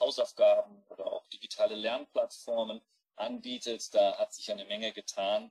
Hausaufgaben 0.00 0.84
oder 0.88 1.06
auch 1.06 1.26
digitale 1.28 1.74
Lernplattformen 1.74 2.80
anbietet. 3.16 3.94
Da 3.94 4.18
hat 4.18 4.32
sich 4.32 4.50
eine 4.50 4.64
Menge 4.64 4.92
getan, 4.92 5.50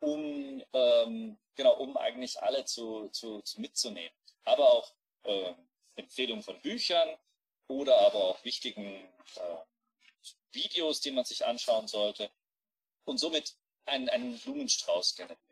um 0.00 0.62
ähm, 0.72 1.38
genau 1.54 1.76
um 1.76 1.96
eigentlich 1.96 2.42
alle 2.42 2.64
zu, 2.64 3.08
zu, 3.08 3.42
zu 3.42 3.60
mitzunehmen. 3.60 4.16
Aber 4.44 4.72
auch 4.72 4.92
äh, 5.24 5.54
Empfehlungen 5.96 6.42
von 6.42 6.60
Büchern 6.60 7.16
oder 7.68 7.98
aber 8.00 8.24
auch 8.24 8.44
wichtigen 8.44 8.84
äh, 9.36 9.56
Videos, 10.52 11.00
die 11.00 11.10
man 11.10 11.24
sich 11.24 11.46
anschauen 11.46 11.86
sollte 11.86 12.30
und 13.04 13.18
somit 13.18 13.54
einen, 13.86 14.08
einen 14.08 14.38
Blumenstrauß 14.38 15.14
generiert. 15.14 15.49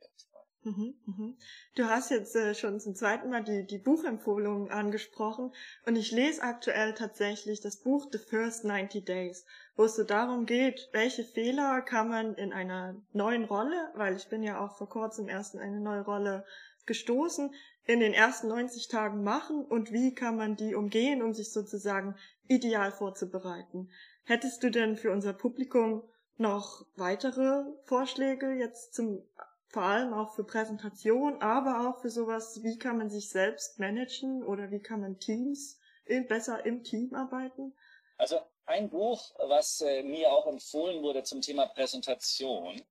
Mhm, 0.69 0.95
mhm. 1.07 1.37
Du 1.77 1.85
hast 1.85 2.11
jetzt 2.11 2.37
äh, 2.37 2.55
schon 2.55 2.79
zum 2.79 2.95
zweiten 2.95 3.31
Mal 3.31 3.43
die, 3.43 3.67
die 3.67 3.79
Buchempfehlungen 3.79 4.71
angesprochen 4.71 5.53
und 5.87 5.97
ich 5.97 6.13
lese 6.13 6.43
aktuell 6.43 6.93
tatsächlich 6.93 7.61
das 7.61 7.77
Buch 7.79 8.09
The 8.13 8.19
First 8.19 8.65
90 8.65 9.05
Days, 9.05 9.47
wo 9.77 9.85
es 9.85 9.97
so 9.97 10.05
darum 10.05 10.45
geht, 10.45 10.91
welche 10.93 11.25
Fehler 11.25 11.81
kann 11.81 12.09
man 12.09 12.35
in 12.35 12.53
einer 12.53 12.97
neuen 13.13 13.45
Rolle, 13.45 13.91
weil 13.95 14.17
ich 14.17 14.29
bin 14.29 14.43
ja 14.43 14.61
auch 14.61 14.77
vor 14.77 14.91
kurzem 14.91 15.29
erst 15.29 15.55
in 15.55 15.61
eine 15.61 15.81
neue 15.81 16.03
Rolle 16.03 16.45
gestoßen, 16.85 17.55
in 17.87 18.01
den 18.01 18.13
ersten 18.13 18.49
90 18.49 18.89
Tagen 18.89 19.23
machen 19.23 19.65
und 19.65 19.91
wie 19.93 20.15
kann 20.15 20.37
man 20.37 20.57
die 20.57 20.75
umgehen, 20.75 21.23
um 21.23 21.33
sich 21.33 21.51
sozusagen 21.51 22.15
ideal 22.47 22.93
vorzubereiten. 22.93 23.91
Hättest 24.25 24.63
du 24.63 24.71
denn 24.71 24.97
für 24.97 25.13
unser 25.13 25.33
Publikum 25.33 26.03
noch 26.37 26.85
weitere 26.97 27.65
Vorschläge 27.85 28.53
jetzt 28.53 28.95
zum 28.95 29.23
vor 29.69 29.83
allem 29.83 30.15
auch 30.15 30.35
für 30.35 30.45
Präsentation, 30.45 31.43
aber 31.43 31.89
auch 31.89 32.01
für 32.01 32.11
sowas, 32.11 32.63
wie 32.63 32.79
kann 32.79 32.99
man 32.99 33.11
sich 33.11 33.29
selbst 33.29 33.79
managen 33.79 34.43
oder 34.43 34.71
wie 34.71 34.81
kann 34.81 35.01
man 35.01 35.19
Teams 35.19 35.79
besser 36.27 36.65
im 36.65 36.83
Team 36.83 37.15
arbeiten? 37.15 37.75
Also 38.17 38.41
ein 38.67 38.89
Buch, 38.89 39.35
was 39.39 39.81
äh, 39.81 40.03
mir 40.03 40.33
auch 40.33 40.47
empfohlen 40.47 41.03
wurde 41.03 41.23
zum 41.23 41.41
Thema 41.41 41.67
Präsentation, 41.67 42.83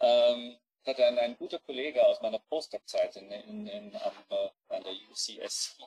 ähm, 0.00 0.58
hat 0.86 1.00
ein, 1.00 1.18
ein 1.18 1.36
guter 1.36 1.58
Kollege 1.58 2.06
aus 2.06 2.20
meiner 2.20 2.38
Postdoc-Zeit 2.38 3.16
in, 3.16 3.30
in, 3.30 3.66
in, 3.66 3.94
äh, 3.94 4.48
an 4.68 4.82
der 4.82 4.92
UCS 5.10 5.78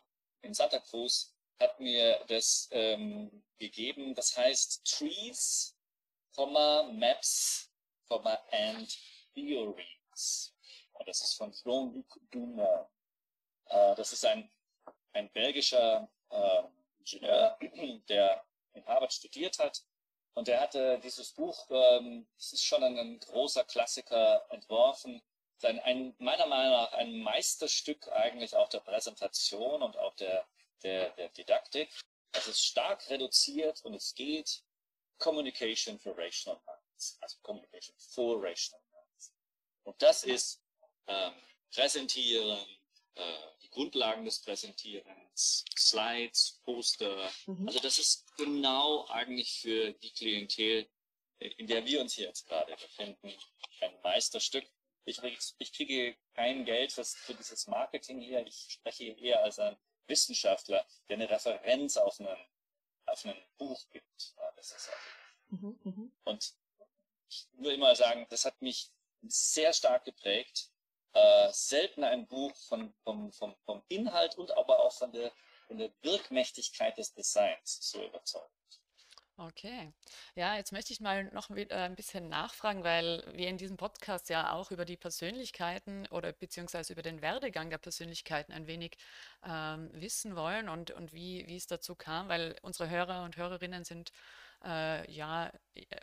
in 0.42 0.54
Santa 0.54 0.80
Cruz, 0.80 1.34
hat 1.60 1.80
mir 1.80 2.20
das 2.28 2.70
ähm, 2.72 3.44
gegeben. 3.58 4.16
Das 4.16 4.36
heißt 4.38 4.86
Trees, 4.86 5.76
Maps, 6.38 7.70
and 8.10 8.98
Theory. 9.34 9.99
Und 10.94 11.08
das 11.08 11.22
ist 11.22 11.36
von 11.36 11.52
Jean-Luc 11.52 12.20
Dumont. 12.32 12.88
Äh, 13.66 13.96
das 13.96 14.14
ist 14.14 14.26
ein, 14.26 14.52
ein 15.14 15.32
belgischer 15.32 16.10
äh, 16.30 16.64
Ingenieur, 17.00 17.58
der 18.10 18.44
in 18.74 18.86
Harvard 18.86 19.14
studiert 19.14 19.60
hat. 19.60 19.84
Und 20.34 20.48
der 20.48 20.62
hatte 20.62 21.00
dieses 21.00 21.34
Buch, 21.34 21.68
ähm, 21.70 22.28
ist 22.38 22.64
schon 22.64 22.84
ein, 22.84 22.98
ein 22.98 23.20
großer 23.20 23.64
Klassiker, 23.64 24.46
entworfen. 24.50 25.22
Sein, 25.58 25.80
ein, 25.82 26.16
meiner 26.20 26.46
Meinung 26.46 26.72
nach 26.72 26.94
ein 26.94 27.20
Meisterstück 27.20 28.08
eigentlich 28.10 28.56
auch 28.56 28.70
der 28.70 28.80
Präsentation 28.80 29.82
und 29.82 29.98
auch 29.98 30.16
der, 30.16 30.48
der, 30.84 31.10
der 31.12 31.30
Didaktik. 31.30 31.90
Es 32.32 32.48
ist 32.48 32.64
stark 32.64 33.10
reduziert 33.10 33.84
und 33.84 33.94
es 33.96 34.14
geht 34.14 34.64
Communication 35.18 36.00
for 36.00 36.18
Rational 36.18 36.62
Minds, 36.66 37.18
also 37.22 37.38
Communication 37.42 37.96
for 37.98 38.42
Rational 38.42 38.82
und 39.84 40.02
das 40.02 40.24
ist 40.24 40.62
ähm, 41.08 41.34
Präsentieren, 41.72 42.58
äh, 43.16 43.38
die 43.62 43.70
Grundlagen 43.70 44.26
des 44.26 44.42
Präsentierens, 44.42 45.66
Slides, 45.78 46.60
Poster. 46.64 47.32
Mhm. 47.46 47.68
Also 47.68 47.80
das 47.80 48.00
ist 48.00 48.26
genau 48.38 49.06
eigentlich 49.08 49.60
für 49.62 49.94
die 49.94 50.12
Klientel, 50.12 50.90
in 51.40 51.68
der 51.68 51.86
wir 51.86 52.02
uns 52.02 52.14
hier 52.14 52.28
jetzt 52.28 52.48
gerade 52.48 52.76
befinden, 52.76 53.34
ein 53.82 54.02
Meisterstück. 54.02 54.66
Ich, 55.06 55.22
ich 55.58 55.74
kriege 55.74 56.18
kein 56.34 56.66
Geld 56.66 56.92
für, 56.92 57.04
für 57.04 57.34
dieses 57.34 57.68
Marketing 57.68 58.20
hier. 58.22 58.46
Ich 58.46 58.68
spreche 58.70 59.06
eher 59.06 59.44
als 59.44 59.60
ein 59.60 59.78
Wissenschaftler, 60.08 60.86
der 61.08 61.18
eine 61.18 61.30
Referenz 61.30 61.98
auf 61.98 62.20
einen, 62.20 62.38
auf 63.06 63.26
ein 63.26 63.36
Buch 63.58 63.82
gibt. 63.90 64.34
Ja, 64.38 64.52
das 64.56 64.72
ist 64.72 64.90
also. 64.90 65.68
mhm, 65.68 65.80
mh. 65.84 66.12
Und 66.26 66.54
ich 67.30 67.48
will 67.54 67.74
immer 67.74 67.96
sagen, 67.96 68.26
das 68.30 68.46
hat 68.46 68.62
mich 68.62 68.92
sehr 69.28 69.74
stark 69.74 70.06
geprägt. 70.06 70.70
Äh, 71.14 71.50
selten 71.52 72.04
ein 72.04 72.28
Buch 72.28 72.56
von, 72.68 72.94
vom, 73.04 73.32
vom, 73.32 73.56
vom 73.66 73.84
Inhalt 73.88 74.38
und 74.38 74.52
aber 74.52 74.80
auch 74.80 74.94
von 74.94 75.12
der, 75.12 75.32
von 75.68 75.78
der 75.78 75.92
Wirkmächtigkeit 76.02 76.98
des 76.98 77.14
Designs 77.14 77.80
so 77.82 78.04
überzeugt. 78.04 78.52
Okay. 79.40 79.94
Ja, 80.36 80.58
jetzt 80.58 80.74
möchte 80.74 80.92
ich 80.92 81.00
mal 81.00 81.24
noch 81.32 81.50
wieder 81.50 81.84
ein 81.84 81.96
bisschen 81.96 82.28
nachfragen, 82.28 82.84
weil 82.84 83.24
wir 83.34 83.48
in 83.48 83.58
diesem 83.58 83.78
Podcast 83.78 84.28
ja 84.28 84.52
auch 84.52 84.70
über 84.70 84.84
die 84.84 84.98
Persönlichkeiten 84.98 86.06
oder 86.08 86.34
beziehungsweise 86.34 86.92
über 86.92 87.04
den 87.04 87.22
Werdegang 87.22 87.70
der 87.70 87.78
Persönlichkeiten 87.78 88.52
ein 88.52 88.68
wenig 88.68 88.98
ähm, 89.46 89.92
wissen 89.94 90.36
wollen 90.36 90.68
und, 90.68 90.92
und 90.92 91.14
wie, 91.14 91.48
wie 91.48 91.56
es 91.56 91.68
dazu 91.68 91.96
kam, 91.96 92.28
weil 92.28 92.58
unsere 92.64 92.90
Hörer 92.90 93.24
und 93.24 93.38
Hörerinnen 93.38 93.86
sind 93.86 94.12
äh, 94.64 95.10
ja, 95.12 95.52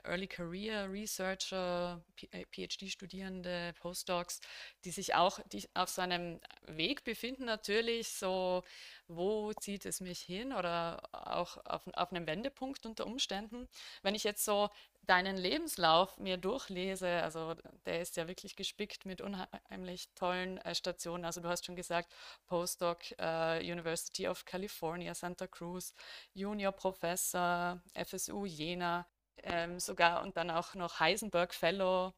Early 0.05 0.27
Career 0.27 0.90
Researcher, 0.90 2.03
PhD-Studierende, 2.16 3.69
äh, 3.69 3.73
Postdocs, 3.75 4.40
die 4.85 4.90
sich 4.90 5.14
auch 5.14 5.40
die 5.53 5.69
auf 5.75 5.88
so 5.88 6.03
einem 6.03 6.40
Weg 6.66 7.05
befinden, 7.05 7.45
natürlich 7.45 8.09
so, 8.09 8.62
wo 9.09 9.53
zieht 9.55 9.85
es 9.87 10.01
mich 10.01 10.21
hin 10.21 10.53
oder 10.53 11.03
auch 11.12 11.59
auf, 11.66 11.83
auf 11.92 12.12
einem 12.12 12.27
Wendepunkt 12.27 12.87
unter 12.87 13.07
Umständen. 13.07 13.69
Wenn 14.03 14.14
ich 14.14 14.25
jetzt 14.25 14.45
so 14.45 14.71
deinen 15.07 15.37
Lebenslauf 15.37 16.19
mir 16.19 16.37
durchlese, 16.37 17.23
also 17.23 17.55
der 17.85 18.01
ist 18.01 18.16
ja 18.16 18.29
wirklich 18.29 18.57
gespickt 18.57 19.07
mit 19.07 19.21
unheimlich 19.21 20.11
tollen 20.14 20.59
äh, 20.59 20.75
Stationen. 20.75 21.25
Also 21.25 21.40
du 21.40 21.49
hast 21.49 21.64
schon 21.64 21.77
gesagt, 21.77 22.12
Postdoc, 22.47 23.12
äh, 23.19 23.61
University 23.61 24.29
of 24.29 24.45
California, 24.45 25.14
Santa 25.14 25.47
Cruz, 25.47 25.95
Junior 26.35 26.73
Professor, 26.73 27.81
FSU 27.95 28.45
Jena, 28.47 29.07
ähm, 29.42 29.79
sogar 29.81 30.23
und 30.23 30.37
dann 30.37 30.51
auch 30.51 30.75
noch 30.75 31.01
Heisenberg 31.01 31.55
Fellow. 31.55 32.12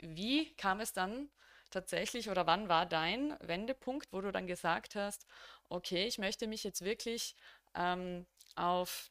Wie 0.00 0.54
kam 0.54 0.80
es 0.80 0.92
dann 0.92 1.30
tatsächlich 1.70 2.30
oder 2.30 2.46
wann 2.46 2.68
war 2.68 2.86
dein 2.86 3.36
Wendepunkt, 3.40 4.12
wo 4.12 4.20
du 4.20 4.32
dann 4.32 4.46
gesagt 4.46 4.94
hast, 4.94 5.26
okay, 5.68 6.06
ich 6.06 6.18
möchte 6.18 6.46
mich 6.46 6.64
jetzt 6.64 6.84
wirklich 6.84 7.34
ähm, 7.74 8.26
auf 8.54 9.10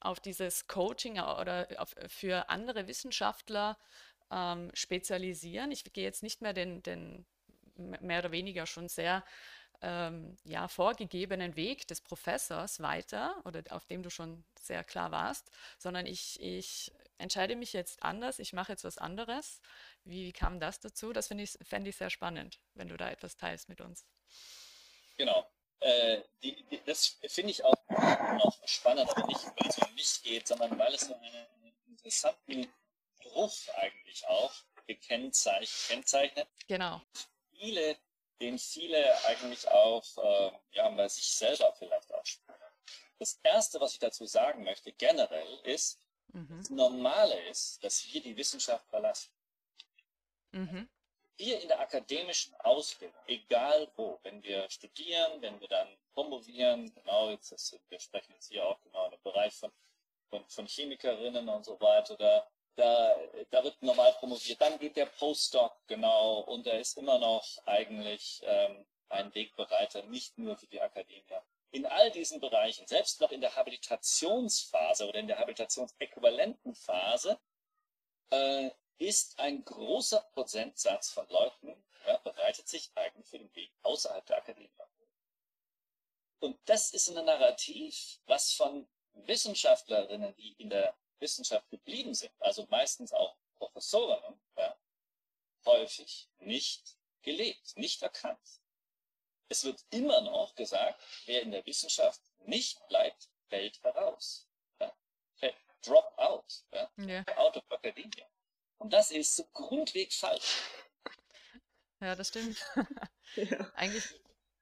auf 0.00 0.20
dieses 0.20 0.66
Coaching 0.66 1.20
oder 1.20 1.66
auf, 1.78 1.94
für 2.08 2.48
andere 2.48 2.86
Wissenschaftler 2.86 3.78
ähm, 4.30 4.70
spezialisieren. 4.74 5.70
Ich 5.72 5.84
gehe 5.92 6.04
jetzt 6.04 6.22
nicht 6.22 6.42
mehr 6.42 6.52
den, 6.52 6.82
den 6.82 7.26
mehr 7.76 8.20
oder 8.20 8.32
weniger 8.32 8.66
schon 8.66 8.88
sehr 8.88 9.24
ähm, 9.80 10.36
ja, 10.44 10.68
vorgegebenen 10.68 11.56
Weg 11.56 11.86
des 11.86 12.00
Professors 12.00 12.80
weiter 12.80 13.40
oder 13.44 13.62
auf 13.70 13.86
dem 13.86 14.02
du 14.02 14.10
schon 14.10 14.44
sehr 14.60 14.82
klar 14.82 15.12
warst, 15.12 15.50
sondern 15.78 16.06
ich, 16.06 16.40
ich 16.40 16.92
entscheide 17.18 17.56
mich 17.56 17.72
jetzt 17.72 18.02
anders, 18.02 18.38
ich 18.38 18.52
mache 18.52 18.72
jetzt 18.72 18.84
was 18.84 18.98
anderes. 18.98 19.60
Wie 20.04 20.32
kam 20.32 20.58
das 20.58 20.80
dazu? 20.80 21.12
Das 21.12 21.28
finde 21.28 21.44
ich, 21.44 21.56
fänd 21.62 21.86
ich 21.86 21.96
sehr 21.96 22.10
spannend, 22.10 22.58
wenn 22.74 22.88
du 22.88 22.96
da 22.96 23.10
etwas 23.10 23.36
teilst 23.36 23.68
mit 23.68 23.80
uns. 23.80 24.04
Genau. 25.16 25.48
Äh, 25.80 26.22
die, 26.42 26.64
die, 26.64 26.80
das 26.84 27.18
finde 27.26 27.52
ich 27.52 27.64
auch 27.64 27.74
noch 28.38 28.58
spannend, 28.66 29.10
aber 29.10 29.26
nicht, 29.26 29.44
weil 29.44 29.68
es 29.68 29.78
um 29.78 29.94
mich 29.94 30.22
geht, 30.22 30.48
sondern 30.48 30.76
weil 30.78 30.94
es 30.94 31.02
so 31.02 31.14
einen, 31.14 31.24
einen 31.24 31.74
interessanten 31.86 32.66
Beruf 33.22 33.68
eigentlich 33.76 34.26
auch 34.26 34.52
gekennzeichnet. 34.86 36.48
Genau. 36.66 37.00
Viele, 37.56 37.96
den 38.40 38.58
viele 38.58 39.24
eigentlich 39.26 39.68
auch 39.68 40.04
äh, 40.16 40.52
ja, 40.72 40.88
bei 40.90 41.08
sich 41.08 41.30
selber 41.30 41.72
vielleicht 41.78 42.12
auch 42.14 42.26
spüren. 42.26 42.58
Das 43.18 43.38
Erste, 43.42 43.80
was 43.80 43.92
ich 43.92 43.98
dazu 43.98 44.26
sagen 44.26 44.64
möchte, 44.64 44.92
generell, 44.92 45.60
ist, 45.64 46.00
mhm. 46.28 46.58
das 46.58 46.70
Normale 46.70 47.40
ist, 47.48 47.82
dass 47.82 48.04
wir 48.12 48.22
die 48.22 48.36
Wissenschaft 48.36 48.88
verlassen. 48.88 49.30
Mhm. 50.52 50.88
Wir 51.38 51.60
in 51.60 51.68
der 51.68 51.80
akademischen 51.80 52.54
Ausbildung, 52.60 53.20
egal 53.26 53.90
wo, 53.96 54.18
wenn 54.22 54.42
wir 54.42 54.68
studieren, 54.68 55.40
wenn 55.40 55.60
wir 55.60 55.68
dann 55.68 55.88
promovieren, 56.12 56.92
genau 56.94 57.30
jetzt, 57.30 57.52
ist, 57.52 57.78
wir 57.88 58.00
sprechen 58.00 58.32
jetzt 58.34 58.48
hier 58.48 58.66
auch 58.66 58.80
genau 58.82 59.06
im 59.06 59.22
Bereich 59.22 59.54
von, 59.54 59.72
von, 60.30 60.46
von 60.48 60.66
Chemikerinnen 60.66 61.48
und 61.48 61.64
so 61.64 61.80
weiter, 61.80 62.16
da, 62.16 62.46
da, 62.76 63.16
da 63.50 63.64
wird 63.64 63.80
normal 63.82 64.12
promoviert, 64.14 64.60
dann 64.60 64.78
geht 64.78 64.96
der 64.96 65.06
Postdoc, 65.06 65.72
genau, 65.86 66.40
und 66.40 66.66
er 66.66 66.80
ist 66.80 66.98
immer 66.98 67.18
noch 67.18 67.46
eigentlich 67.64 68.40
ähm, 68.44 68.84
ein 69.08 69.34
Wegbereiter, 69.34 70.02
nicht 70.04 70.36
nur 70.38 70.56
für 70.56 70.66
die 70.66 70.80
Akademie. 70.80 71.24
In 71.70 71.86
all 71.86 72.10
diesen 72.10 72.40
Bereichen, 72.40 72.86
selbst 72.86 73.20
noch 73.20 73.30
in 73.30 73.40
der 73.40 73.54
Habilitationsphase 73.54 75.06
oder 75.06 75.18
in 75.18 75.26
der 75.26 75.38
habilitationsäquivalenten 75.38 76.74
Phase, 76.74 77.38
äh, 78.30 78.70
ist 78.98 79.38
ein 79.38 79.64
großer 79.64 80.20
Prozentsatz 80.34 81.10
von 81.10 81.28
Leuten, 81.28 81.84
ja, 82.06 82.16
bereitet 82.18 82.68
sich 82.68 82.90
eigentlich 82.94 83.28
für 83.28 83.38
den 83.38 83.54
Weg 83.54 83.72
außerhalb 83.82 84.24
der 84.26 84.38
Akademie. 84.38 84.70
Und 86.40 86.58
das 86.66 86.92
ist 86.92 87.08
ein 87.08 87.24
Narrativ, 87.24 88.20
was 88.26 88.52
von 88.52 88.88
Wissenschaftlerinnen, 89.14 90.34
die 90.36 90.52
in 90.54 90.70
der 90.70 90.96
Wissenschaft 91.18 91.68
geblieben 91.70 92.14
sind, 92.14 92.32
also 92.40 92.66
meistens 92.70 93.12
auch 93.12 93.36
Professorinnen, 93.58 94.40
ja, 94.56 94.78
häufig 95.64 96.28
nicht 96.38 96.96
gelebt, 97.22 97.76
nicht 97.76 98.02
erkannt. 98.02 98.60
Es 99.48 99.64
wird 99.64 99.84
immer 99.90 100.20
noch 100.20 100.54
gesagt, 100.54 101.00
wer 101.26 101.42
in 101.42 101.50
der 101.50 101.64
Wissenschaft 101.66 102.20
nicht 102.40 102.86
bleibt, 102.88 103.28
fällt 103.48 103.82
heraus. 103.82 104.48
Ja? 104.78 104.94
Drop 105.82 106.12
out. 106.18 106.64
Ja? 106.72 106.90
Yeah. 106.98 107.24
Out 107.38 107.56
of 107.56 107.64
academia. 107.70 108.26
Und 108.78 108.92
das 108.92 109.10
ist 109.10 109.36
so 109.36 109.44
grundweg 109.52 110.12
falsch. 110.12 110.62
Ja, 112.00 112.14
das 112.14 112.28
stimmt. 112.28 112.56
Ja. 113.36 113.70
Eigentlich, 113.74 114.04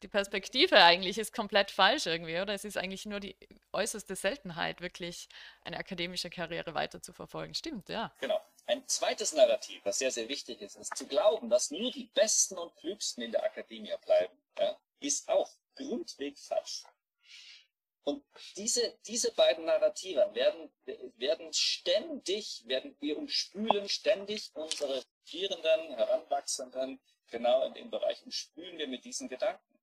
die 0.03 0.09
Perspektive 0.09 0.83
eigentlich 0.83 1.19
ist 1.19 1.33
komplett 1.33 1.71
falsch 1.71 2.07
irgendwie, 2.07 2.41
oder? 2.41 2.53
Es 2.53 2.65
ist 2.65 2.77
eigentlich 2.77 3.07
nur 3.07 3.21
die 3.21 3.37
äußerste 3.73 4.17
Seltenheit, 4.17 4.81
wirklich 4.81 5.29
eine 5.63 5.79
akademische 5.79 6.31
Karriere 6.31 6.75
weiter 6.75 7.01
zu 7.01 7.13
verfolgen. 7.13 7.55
Stimmt, 7.55 7.89
ja. 7.89 8.13
Genau. 8.21 8.41
Ein 8.67 8.87
zweites 8.89 9.33
Narrativ, 9.33 9.81
was 9.85 9.99
sehr, 9.99 10.11
sehr 10.11 10.29
wichtig 10.29 10.61
ist, 10.61 10.75
ist 10.77 10.97
zu 10.97 11.07
glauben, 11.07 11.49
dass 11.49 11.71
nur 11.71 11.93
die 11.93 12.11
Besten 12.15 12.59
und 12.59 12.75
Klügsten 12.77 13.23
in 13.23 13.31
der 13.31 13.45
Akademie 13.45 13.95
bleiben, 14.05 14.37
ja, 14.59 14.77
ist 14.99 15.29
auch 15.29 15.51
grundweg 15.77 16.37
falsch. 16.39 16.83
Und 18.03 18.25
diese, 18.57 18.99
diese 19.07 19.33
beiden 19.33 19.65
Narrative 19.65 20.29
werden, 20.35 20.71
werden 21.27 21.53
ständig, 21.53 22.63
werden 22.67 22.97
wir 23.01 23.19
umspülen 23.19 23.89
ständig 23.89 24.51
unsere 24.55 25.03
Vierenden, 25.25 25.95
Heranwachsenden, 25.97 27.01
genau 27.29 27.65
in 27.67 27.75
den 27.75 27.91
Bereichen 27.91 28.31
spülen 28.31 28.79
wir 28.79 28.87
mit 28.87 29.05
diesen 29.05 29.29
Gedanken. 29.29 29.81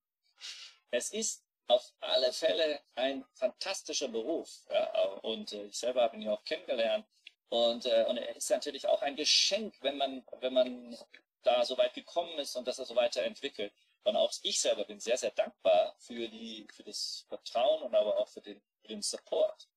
Es 0.92 1.12
ist 1.12 1.44
auf 1.68 1.94
alle 2.00 2.32
Fälle 2.32 2.82
ein 2.96 3.26
fantastischer 3.34 4.08
Beruf. 4.08 4.50
Ja, 4.70 5.04
und 5.22 5.52
äh, 5.52 5.66
ich 5.66 5.78
selber 5.78 6.04
habe 6.04 6.16
ihn 6.16 6.22
ja 6.24 6.34
auch 6.34 6.44
kennengelernt. 6.44 7.06
Und, 7.50 7.86
äh, 7.86 8.06
und 8.08 8.18
er 8.18 8.36
ist 8.36 8.50
natürlich 8.50 8.88
auch 8.88 9.02
ein 9.02 9.16
Geschenk, 9.16 9.76
wenn 9.82 9.98
man, 9.98 10.26
wenn 10.40 10.54
man 10.54 10.98
da 11.44 11.66
so 11.66 11.78
weit 11.78 11.94
gekommen 11.94 12.38
ist 12.40 12.56
und 12.56 12.68
dass 12.68 12.80
er 12.80 12.86
so 12.86 12.96
weiterentwickelt. 12.96 13.74
Und 14.04 14.16
auch 14.16 14.32
ich 14.44 14.60
selber 14.62 14.86
bin 14.86 15.00
sehr, 15.00 15.18
sehr 15.18 15.32
dankbar 15.32 15.96
für, 16.00 16.28
die, 16.28 16.68
für 16.74 16.84
das 16.84 17.26
Vertrauen 17.28 17.84
und 17.84 17.96
aber 17.96 18.18
auch 18.18 18.28
für 18.28 18.42
den, 18.42 18.62
für 18.82 18.88
den 18.88 19.02
Support. 19.02 19.68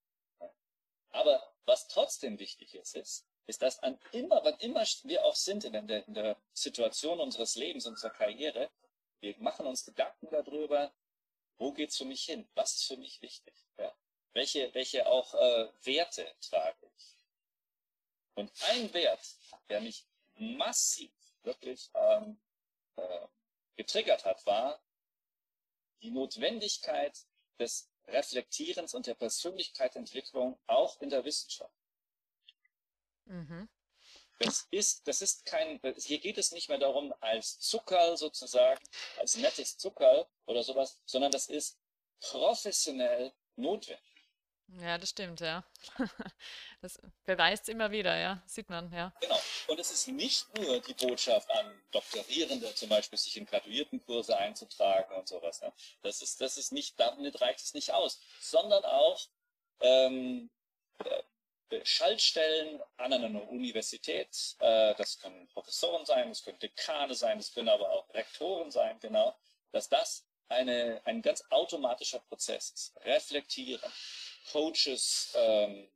Aber 1.10 1.55
was 1.66 1.88
trotzdem 1.88 2.38
wichtig 2.38 2.74
ist, 2.74 2.96
ist, 2.96 3.26
ist, 3.46 3.62
dass 3.62 3.78
an 3.80 3.98
immer, 4.12 4.42
wann 4.44 4.58
immer 4.58 4.82
wir 5.04 5.24
auch 5.24 5.36
sind 5.36 5.64
in 5.64 5.72
der, 5.72 6.06
in 6.06 6.14
der 6.14 6.36
Situation 6.52 7.20
unseres 7.20 7.54
Lebens, 7.56 7.86
unserer 7.86 8.10
Karriere, 8.10 8.70
wir 9.20 9.36
machen 9.38 9.66
uns 9.66 9.84
Gedanken 9.84 10.28
darüber, 10.30 10.92
wo 11.58 11.72
geht's 11.72 11.96
für 11.96 12.04
mich 12.04 12.24
hin? 12.24 12.48
Was 12.54 12.74
ist 12.74 12.84
für 12.84 12.96
mich 12.96 13.20
wichtig? 13.22 13.54
Ja? 13.78 13.94
Welche, 14.32 14.72
welche 14.74 15.06
auch 15.06 15.34
äh, 15.34 15.70
Werte 15.82 16.34
trage 16.40 16.90
ich? 16.96 17.16
Und 18.34 18.52
ein 18.68 18.92
Wert, 18.92 19.36
der 19.68 19.80
mich 19.80 20.04
massiv 20.34 21.12
wirklich 21.42 21.90
ähm, 21.94 22.38
äh, 22.96 23.26
getriggert 23.76 24.24
hat, 24.24 24.44
war 24.44 24.82
die 26.02 26.10
Notwendigkeit 26.10 27.16
des 27.58 27.90
Reflektierens 28.08 28.94
und 28.94 29.06
der 29.06 29.14
Persönlichkeitsentwicklung 29.14 30.58
auch 30.66 31.00
in 31.00 31.10
der 31.10 31.24
Wissenschaft. 31.24 31.74
Mhm. 33.24 33.68
Das 34.38 34.66
ist, 34.70 35.08
das 35.08 35.22
ist 35.22 35.46
kein, 35.46 35.80
hier 35.96 36.18
geht 36.18 36.36
es 36.36 36.52
nicht 36.52 36.68
mehr 36.68 36.78
darum, 36.78 37.14
als 37.20 37.58
Zuckerl 37.58 38.16
sozusagen, 38.16 38.82
als 39.18 39.36
nettes 39.36 39.78
Zuckerl 39.78 40.26
oder 40.44 40.62
sowas, 40.62 41.00
sondern 41.06 41.30
das 41.30 41.48
ist 41.48 41.78
professionell 42.20 43.32
notwendig. 43.56 44.15
Ja, 44.68 44.98
das 44.98 45.10
stimmt, 45.10 45.40
ja. 45.40 45.64
Das 46.82 47.00
beweist 47.24 47.68
immer 47.68 47.90
wieder, 47.90 48.16
ja, 48.16 48.42
sieht 48.46 48.68
man, 48.68 48.92
ja. 48.92 49.12
Genau. 49.20 49.40
Und 49.68 49.80
es 49.80 49.90
ist 49.90 50.08
nicht 50.08 50.46
nur 50.58 50.80
die 50.80 50.94
Botschaft 50.94 51.50
an 51.50 51.82
Doktorierende, 51.90 52.74
zum 52.74 52.90
Beispiel 52.90 53.18
sich 53.18 53.36
in 53.36 53.46
Graduiertenkurse 53.46 54.36
einzutragen 54.36 55.14
und 55.16 55.26
sowas. 55.26 55.60
Ja. 55.60 55.72
Das 56.02 56.22
ist, 56.22 56.40
das 56.40 56.58
ist 56.58 56.72
nicht, 56.72 57.00
damit 57.00 57.40
reicht 57.40 57.60
es 57.60 57.74
nicht 57.74 57.92
aus, 57.92 58.20
sondern 58.40 58.84
auch 58.84 59.20
ähm, 59.80 60.50
äh, 60.98 61.84
Schaltstellen 61.84 62.80
an 62.96 63.12
einer 63.12 63.48
Universität. 63.48 64.56
Äh, 64.60 64.94
das 64.94 65.18
können 65.18 65.48
Professoren 65.48 66.04
sein, 66.06 66.28
das 66.28 66.44
können 66.44 66.58
Dekane 66.58 67.14
sein, 67.14 67.38
das 67.38 67.52
können 67.52 67.68
aber 67.68 67.90
auch 67.90 68.12
Rektoren 68.14 68.70
sein, 68.70 68.98
genau. 69.00 69.36
Dass 69.72 69.88
das 69.88 70.26
eine, 70.48 71.00
ein 71.04 71.22
ganz 71.22 71.42
automatischer 71.50 72.20
Prozess 72.20 72.70
ist. 72.70 72.96
Reflektieren, 73.04 73.90
Coaches 74.52 75.32
ähm, 75.34 75.88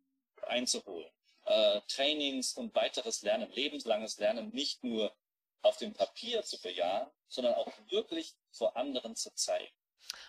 einzuholen, 0.42 1.10
äh, 1.46 1.80
Trainings 1.88 2.54
und 2.54 2.74
weiteres 2.74 3.22
Lernen, 3.22 3.50
lebenslanges 3.52 4.18
Lernen 4.18 4.50
nicht 4.50 4.82
nur 4.84 5.14
auf 5.62 5.76
dem 5.76 5.92
Papier 5.92 6.42
zu 6.42 6.60
bejahen, 6.60 7.10
sondern 7.28 7.54
auch 7.54 7.72
wirklich 7.90 8.34
vor 8.50 8.76
anderen 8.76 9.14
zu 9.14 9.34
zeigen. 9.34 9.74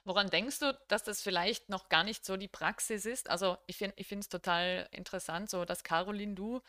Woran 0.04 0.30
denkst 0.30 0.60
du, 0.60 0.78
dass 0.88 1.04
das 1.04 1.22
vielleicht 1.22 1.70
noch 1.70 1.90
gar 1.90 2.04
nicht 2.04 2.26
so 2.26 2.38
die 2.38 2.48
Praxis 2.48 3.06
ist? 3.06 3.30
Also 3.30 3.58
ich 3.68 3.78
finde 3.78 3.96
ich 3.98 4.12
es 4.12 4.30
total 4.30 4.88
interessant, 4.92 5.50
so 5.50 5.66
dass 5.66 5.84
Caroline, 5.84 6.36
du 6.36 6.62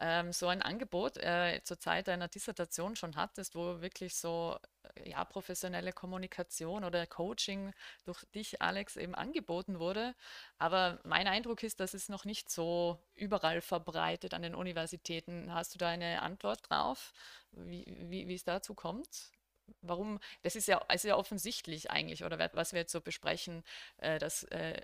ähm, 0.00 0.32
so 0.32 0.48
ein 0.48 0.62
Angebot 0.62 1.18
äh, 1.18 1.60
zur 1.62 1.78
Zeit 1.78 2.08
deiner 2.08 2.28
Dissertation 2.28 2.96
schon 2.96 3.16
hattest, 3.16 3.54
wo 3.54 3.80
wirklich 3.82 4.14
so 4.16 4.58
äh, 4.94 5.10
ja, 5.10 5.24
professionelle 5.24 5.92
Kommunikation 5.92 6.84
oder 6.84 7.06
Coaching 7.06 7.72
durch 8.04 8.24
dich, 8.34 8.62
Alex, 8.62 8.96
eben 8.96 9.14
angeboten 9.14 9.78
wurde. 9.78 10.14
Aber 10.58 11.00
mein 11.04 11.26
Eindruck 11.28 11.62
ist, 11.62 11.80
dass 11.80 11.94
es 11.94 12.08
noch 12.08 12.24
nicht 12.24 12.50
so 12.50 12.98
überall 13.14 13.60
verbreitet 13.60 14.32
an 14.34 14.42
den 14.42 14.54
Universitäten. 14.54 15.52
Hast 15.52 15.74
du 15.74 15.78
da 15.78 15.88
eine 15.88 16.22
Antwort 16.22 16.70
drauf, 16.70 17.12
wie, 17.52 17.84
wie, 18.08 18.26
wie 18.26 18.34
es 18.34 18.44
dazu 18.44 18.74
kommt? 18.74 19.32
Warum? 19.82 20.20
Das 20.42 20.56
ist 20.56 20.68
ja, 20.68 20.78
ist 20.92 21.04
ja 21.04 21.16
offensichtlich 21.16 21.90
eigentlich, 21.90 22.24
oder 22.24 22.38
was 22.54 22.72
wir 22.72 22.80
jetzt 22.80 22.92
so 22.92 23.00
besprechen, 23.00 23.64
äh, 23.98 24.18
dass 24.18 24.44
äh, 24.44 24.80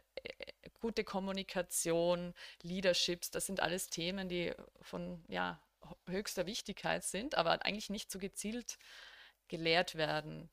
gute 0.81 1.05
Kommunikation, 1.05 2.35
Leaderships, 2.63 3.31
das 3.31 3.47
sind 3.47 3.61
alles 3.61 3.89
Themen, 3.89 4.29
die 4.29 4.53
von 4.81 5.25
ja, 5.29 5.61
höchster 6.07 6.47
Wichtigkeit 6.47 7.05
sind, 7.05 7.35
aber 7.35 7.65
eigentlich 7.65 7.91
nicht 7.91 8.11
so 8.11 8.19
gezielt 8.19 8.79
gelehrt 9.49 9.95
werden. 9.95 10.51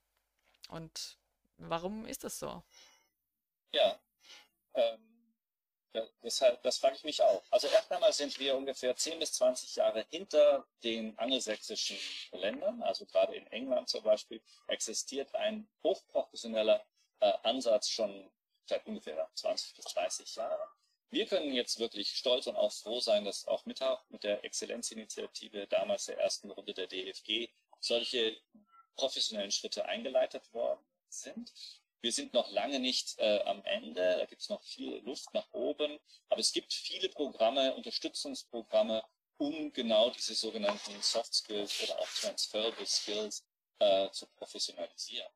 Und 0.70 1.18
warum 1.58 2.06
ist 2.06 2.24
das 2.24 2.40
so? 2.40 2.64
Ja, 3.72 4.00
ähm, 4.76 5.13
das, 5.94 6.44
das 6.64 6.78
frage 6.78 6.96
ich 6.96 7.04
mich 7.04 7.22
auch. 7.22 7.44
Also 7.52 7.68
erst 7.68 7.92
einmal 7.92 8.14
sind 8.14 8.38
wir 8.40 8.56
ungefähr 8.56 8.96
10 8.96 9.20
bis 9.20 9.34
20 9.34 9.76
Jahre 9.76 10.06
hinter 10.10 10.66
den 10.84 11.18
angelsächsischen 11.18 11.98
Ländern. 12.32 12.82
Also 12.82 13.06
gerade 13.06 13.36
in 13.36 13.46
England 13.48 13.90
zum 13.90 14.04
Beispiel 14.04 14.42
existiert 14.68 15.34
ein 15.36 15.68
hochprofessioneller 15.84 16.84
äh, 17.20 17.34
Ansatz 17.44 17.90
schon 17.90 18.32
seit 18.66 18.86
ungefähr 18.86 19.30
20 19.36 19.76
bis 19.76 19.86
30 19.86 20.36
Jahren. 20.36 20.70
Wir 21.10 21.28
können 21.28 21.54
jetzt 21.54 21.78
wirklich 21.80 22.16
stolz 22.16 22.48
und 22.48 22.56
auch 22.56 22.72
froh 22.72 23.00
sein, 23.00 23.26
dass 23.26 23.48
auch 23.48 23.66
mit, 23.66 23.80
mit 24.10 24.24
der 24.24 24.44
Exzellenzinitiative 24.44 25.68
damals 25.68 26.06
der 26.06 26.20
ersten 26.20 26.50
Runde 26.50 26.74
der 26.74 26.88
DFG 26.88 27.50
solche 27.80 28.36
professionellen 28.96 29.52
Schritte 29.52 29.86
eingeleitet 29.86 30.52
worden 30.54 30.84
sind. 31.10 31.54
Wir 32.04 32.12
sind 32.12 32.34
noch 32.34 32.52
lange 32.52 32.82
nicht 32.82 33.18
äh, 33.20 33.40
am 33.46 33.64
Ende, 33.64 34.18
da 34.18 34.26
gibt 34.26 34.42
es 34.42 34.50
noch 34.50 34.62
viel 34.62 34.98
Luft 35.06 35.34
nach 35.34 35.48
oben, 35.54 35.98
aber 36.28 36.42
es 36.42 36.52
gibt 36.52 36.74
viele 36.74 37.08
Programme, 37.08 37.74
Unterstützungsprogramme, 37.76 39.06
um 39.38 39.72
genau 39.72 40.10
diese 40.10 40.36
sogenannten 40.36 41.02
Soft 41.02 41.34
Skills 41.34 41.82
oder 41.82 41.98
auch 41.98 42.10
Transferable 42.10 42.86
Skills 42.86 43.46
äh, 43.80 44.10
zu 44.12 44.28
professionalisieren. 44.36 45.32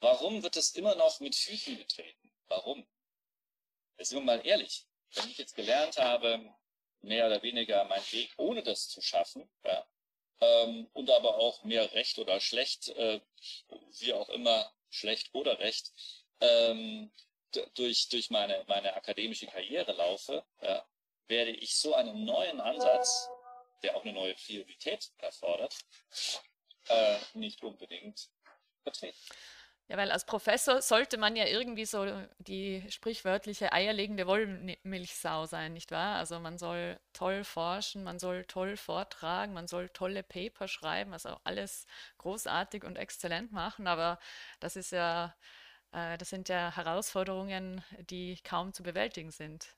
Warum 0.00 0.42
wird 0.42 0.58
es 0.58 0.74
immer 0.74 0.94
noch 0.94 1.20
mit 1.20 1.34
Füßen 1.34 1.78
getreten? 1.78 2.30
Warum? 2.48 2.86
Sind 3.96 4.18
wir 4.18 4.24
mal 4.24 4.46
ehrlich, 4.46 4.86
wenn 5.14 5.30
ich 5.30 5.38
jetzt 5.38 5.54
gelernt 5.54 5.96
habe, 5.96 6.54
mehr 7.00 7.28
oder 7.28 7.42
weniger 7.42 7.84
meinen 7.84 8.12
Weg 8.12 8.30
ohne 8.36 8.62
das 8.62 8.88
zu 8.88 9.00
schaffen, 9.00 9.50
ja, 9.64 9.86
ähm, 10.42 10.90
und 10.92 11.08
aber 11.08 11.38
auch 11.38 11.64
mehr 11.64 11.94
recht 11.94 12.18
oder 12.18 12.40
schlecht, 12.40 12.88
äh, 12.88 13.22
wie 14.00 14.12
auch 14.12 14.28
immer, 14.28 14.70
schlecht 14.92 15.30
oder 15.34 15.58
recht, 15.58 15.92
ähm, 16.40 17.12
durch, 17.74 18.08
durch 18.08 18.30
meine, 18.30 18.64
meine 18.68 18.94
akademische 18.94 19.46
Karriere 19.46 19.92
laufe, 19.92 20.44
ja, 20.60 20.86
werde 21.28 21.50
ich 21.50 21.76
so 21.76 21.94
einen 21.94 22.24
neuen 22.24 22.60
Ansatz, 22.60 23.28
der 23.82 23.96
auch 23.96 24.04
eine 24.04 24.12
neue 24.12 24.34
Priorität 24.34 25.10
erfordert, 25.18 25.76
äh, 26.88 27.18
nicht 27.34 27.62
unbedingt 27.62 28.30
vertreten. 28.82 29.18
Ja, 29.92 29.98
weil 29.98 30.10
als 30.10 30.24
Professor 30.24 30.80
sollte 30.80 31.18
man 31.18 31.36
ja 31.36 31.44
irgendwie 31.44 31.84
so 31.84 32.06
die 32.38 32.82
sprichwörtliche 32.88 33.74
eierlegende 33.74 34.26
Wollmilchsau 34.26 35.44
sein, 35.44 35.74
nicht 35.74 35.90
wahr? 35.90 36.16
Also 36.16 36.40
man 36.40 36.56
soll 36.56 36.98
toll 37.12 37.44
forschen, 37.44 38.02
man 38.02 38.18
soll 38.18 38.46
toll 38.46 38.78
vortragen, 38.78 39.52
man 39.52 39.68
soll 39.68 39.90
tolle 39.90 40.22
Paper 40.22 40.66
schreiben, 40.66 41.12
also 41.12 41.36
alles 41.44 41.86
großartig 42.16 42.84
und 42.84 42.96
exzellent 42.96 43.52
machen, 43.52 43.86
aber 43.86 44.18
das 44.60 44.76
ist 44.76 44.92
ja, 44.92 45.34
äh, 45.92 46.16
das 46.16 46.30
sind 46.30 46.48
ja 46.48 46.74
Herausforderungen, 46.74 47.84
die 48.08 48.38
kaum 48.44 48.72
zu 48.72 48.82
bewältigen 48.82 49.30
sind. 49.30 49.76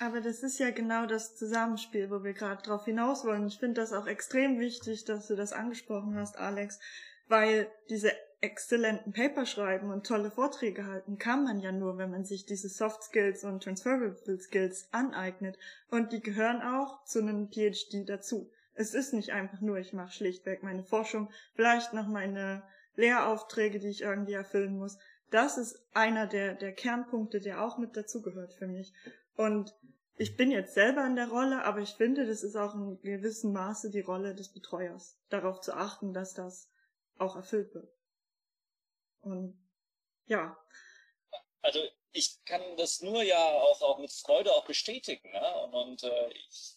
Aber 0.00 0.20
das 0.20 0.42
ist 0.42 0.58
ja 0.58 0.72
genau 0.72 1.06
das 1.06 1.36
Zusammenspiel, 1.36 2.10
wo 2.10 2.24
wir 2.24 2.32
gerade 2.32 2.62
drauf 2.64 2.84
hinaus 2.84 3.24
wollen. 3.24 3.46
Ich 3.46 3.60
finde 3.60 3.80
das 3.80 3.92
auch 3.92 4.08
extrem 4.08 4.58
wichtig, 4.58 5.04
dass 5.04 5.28
du 5.28 5.36
das 5.36 5.52
angesprochen 5.52 6.16
hast, 6.16 6.36
Alex, 6.36 6.80
weil 7.28 7.70
diese 7.90 8.10
exzellenten 8.40 9.12
Paper 9.12 9.44
schreiben 9.44 9.90
und 9.90 10.06
tolle 10.06 10.30
Vorträge 10.30 10.86
halten 10.86 11.18
kann 11.18 11.44
man 11.44 11.60
ja 11.60 11.72
nur, 11.72 11.98
wenn 11.98 12.10
man 12.10 12.24
sich 12.24 12.46
diese 12.46 12.68
Soft 12.68 13.02
Skills 13.02 13.44
und 13.44 13.62
Transferable 13.62 14.40
Skills 14.40 14.88
aneignet. 14.92 15.58
Und 15.90 16.12
die 16.12 16.20
gehören 16.20 16.62
auch 16.62 17.04
zu 17.04 17.20
einem 17.20 17.50
PhD 17.50 18.08
dazu. 18.08 18.50
Es 18.74 18.94
ist 18.94 19.12
nicht 19.12 19.32
einfach 19.32 19.60
nur, 19.60 19.76
ich 19.76 19.92
mache 19.92 20.12
schlichtweg 20.12 20.62
meine 20.62 20.84
Forschung, 20.84 21.30
vielleicht 21.54 21.92
noch 21.92 22.08
meine 22.08 22.62
Lehraufträge, 22.96 23.78
die 23.78 23.88
ich 23.88 24.02
irgendwie 24.02 24.32
erfüllen 24.32 24.78
muss. 24.78 24.98
Das 25.30 25.58
ist 25.58 25.84
einer 25.92 26.26
der, 26.26 26.54
der 26.54 26.72
Kernpunkte, 26.72 27.40
der 27.40 27.62
auch 27.62 27.78
mit 27.78 27.96
dazugehört 27.96 28.54
für 28.54 28.66
mich. 28.66 28.94
Und 29.36 29.74
ich 30.16 30.36
bin 30.36 30.50
jetzt 30.50 30.74
selber 30.74 31.06
in 31.06 31.16
der 31.16 31.28
Rolle, 31.28 31.64
aber 31.64 31.80
ich 31.80 31.94
finde, 31.94 32.26
das 32.26 32.42
ist 32.42 32.56
auch 32.56 32.74
in 32.74 33.00
gewissem 33.02 33.52
Maße 33.52 33.90
die 33.90 34.00
Rolle 34.00 34.34
des 34.34 34.52
Betreuers, 34.52 35.18
darauf 35.28 35.60
zu 35.60 35.74
achten, 35.74 36.12
dass 36.12 36.34
das 36.34 36.70
auch 37.18 37.36
erfüllt 37.36 37.74
wird. 37.74 37.90
Und 39.22 39.58
ja. 40.26 40.56
Also 41.62 41.80
ich 42.12 42.44
kann 42.44 42.62
das 42.76 43.02
nur 43.02 43.22
ja 43.22 43.44
auch, 43.44 43.82
auch 43.82 43.98
mit 43.98 44.12
Freude 44.12 44.52
auch 44.52 44.64
bestätigen. 44.64 45.30
Ne? 45.30 45.54
Und, 45.62 45.74
und 45.74 46.02
äh, 46.04 46.30
ich, 46.30 46.76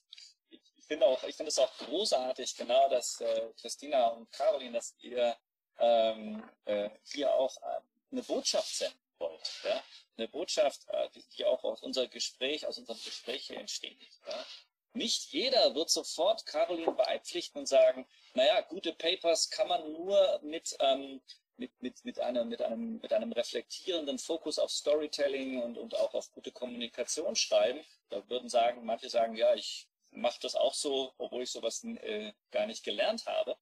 ich 0.50 0.86
finde 0.86 1.06
auch, 1.06 1.24
ich 1.24 1.36
finde 1.36 1.50
es 1.50 1.60
auch 1.60 1.76
großartig, 1.78 2.56
genau, 2.56 2.90
dass 2.90 3.22
äh, 3.22 3.50
Christina 3.60 4.08
und 4.08 4.32
Caroline, 4.32 4.74
dass 4.74 4.96
ihr 5.00 5.36
ähm, 5.80 6.44
äh, 6.66 6.90
hier 7.04 7.34
auch 7.34 7.56
äh, 7.58 7.82
eine 8.12 8.24
Botschaft 8.24 8.76
senden 8.76 9.00
wollt. 9.18 9.62
Ja? 9.64 9.84
Eine 10.18 10.28
Botschaft, 10.28 10.88
äh, 10.90 11.10
die, 11.16 11.24
die 11.38 11.46
auch 11.46 11.64
aus 11.64 11.82
unserem 11.82 12.10
Gespräch, 12.10 12.68
aus 12.68 12.78
unserem 12.78 13.00
Gespräch 13.04 13.48
hier 13.48 13.60
entsteht. 13.60 13.98
Ja? 14.28 14.46
Nicht 14.94 15.32
jeder 15.32 15.74
wird 15.74 15.90
sofort 15.90 16.46
Caroline 16.46 16.92
beipflichten 16.92 17.60
und 17.60 17.66
sagen, 17.66 18.08
naja, 18.36 18.62
gute 18.62 18.94
Papers 18.94 19.50
kann 19.50 19.68
man 19.68 19.92
nur 19.92 20.40
mit 20.44 20.76
ähm, 20.80 21.22
mit, 21.58 21.72
mit, 21.82 22.04
mit, 22.06 22.20
einem, 22.20 22.50
mit, 22.50 22.62
einem, 22.62 23.00
mit 23.00 23.14
einem 23.14 23.32
reflektierenden 23.32 24.18
Fokus 24.18 24.60
auf 24.60 24.72
Storytelling 24.72 25.62
und, 25.62 25.78
und 25.78 25.96
auch 25.96 26.14
auf 26.14 26.32
gute 26.32 26.52
Kommunikation 26.52 27.36
schreiben. 27.36 27.80
Da 28.10 28.28
würden 28.30 28.50
sagen, 28.50 28.86
manche 28.86 29.10
sagen, 29.10 29.36
ja, 29.36 29.54
ich 29.54 29.88
mache 30.12 30.40
das 30.42 30.56
auch 30.56 30.74
so, 30.74 31.14
obwohl 31.18 31.44
ich 31.44 31.52
sowas 31.52 31.84
äh, 31.84 32.34
gar 32.52 32.66
nicht 32.66 32.84
gelernt 32.84 33.26
habe. 33.26 33.58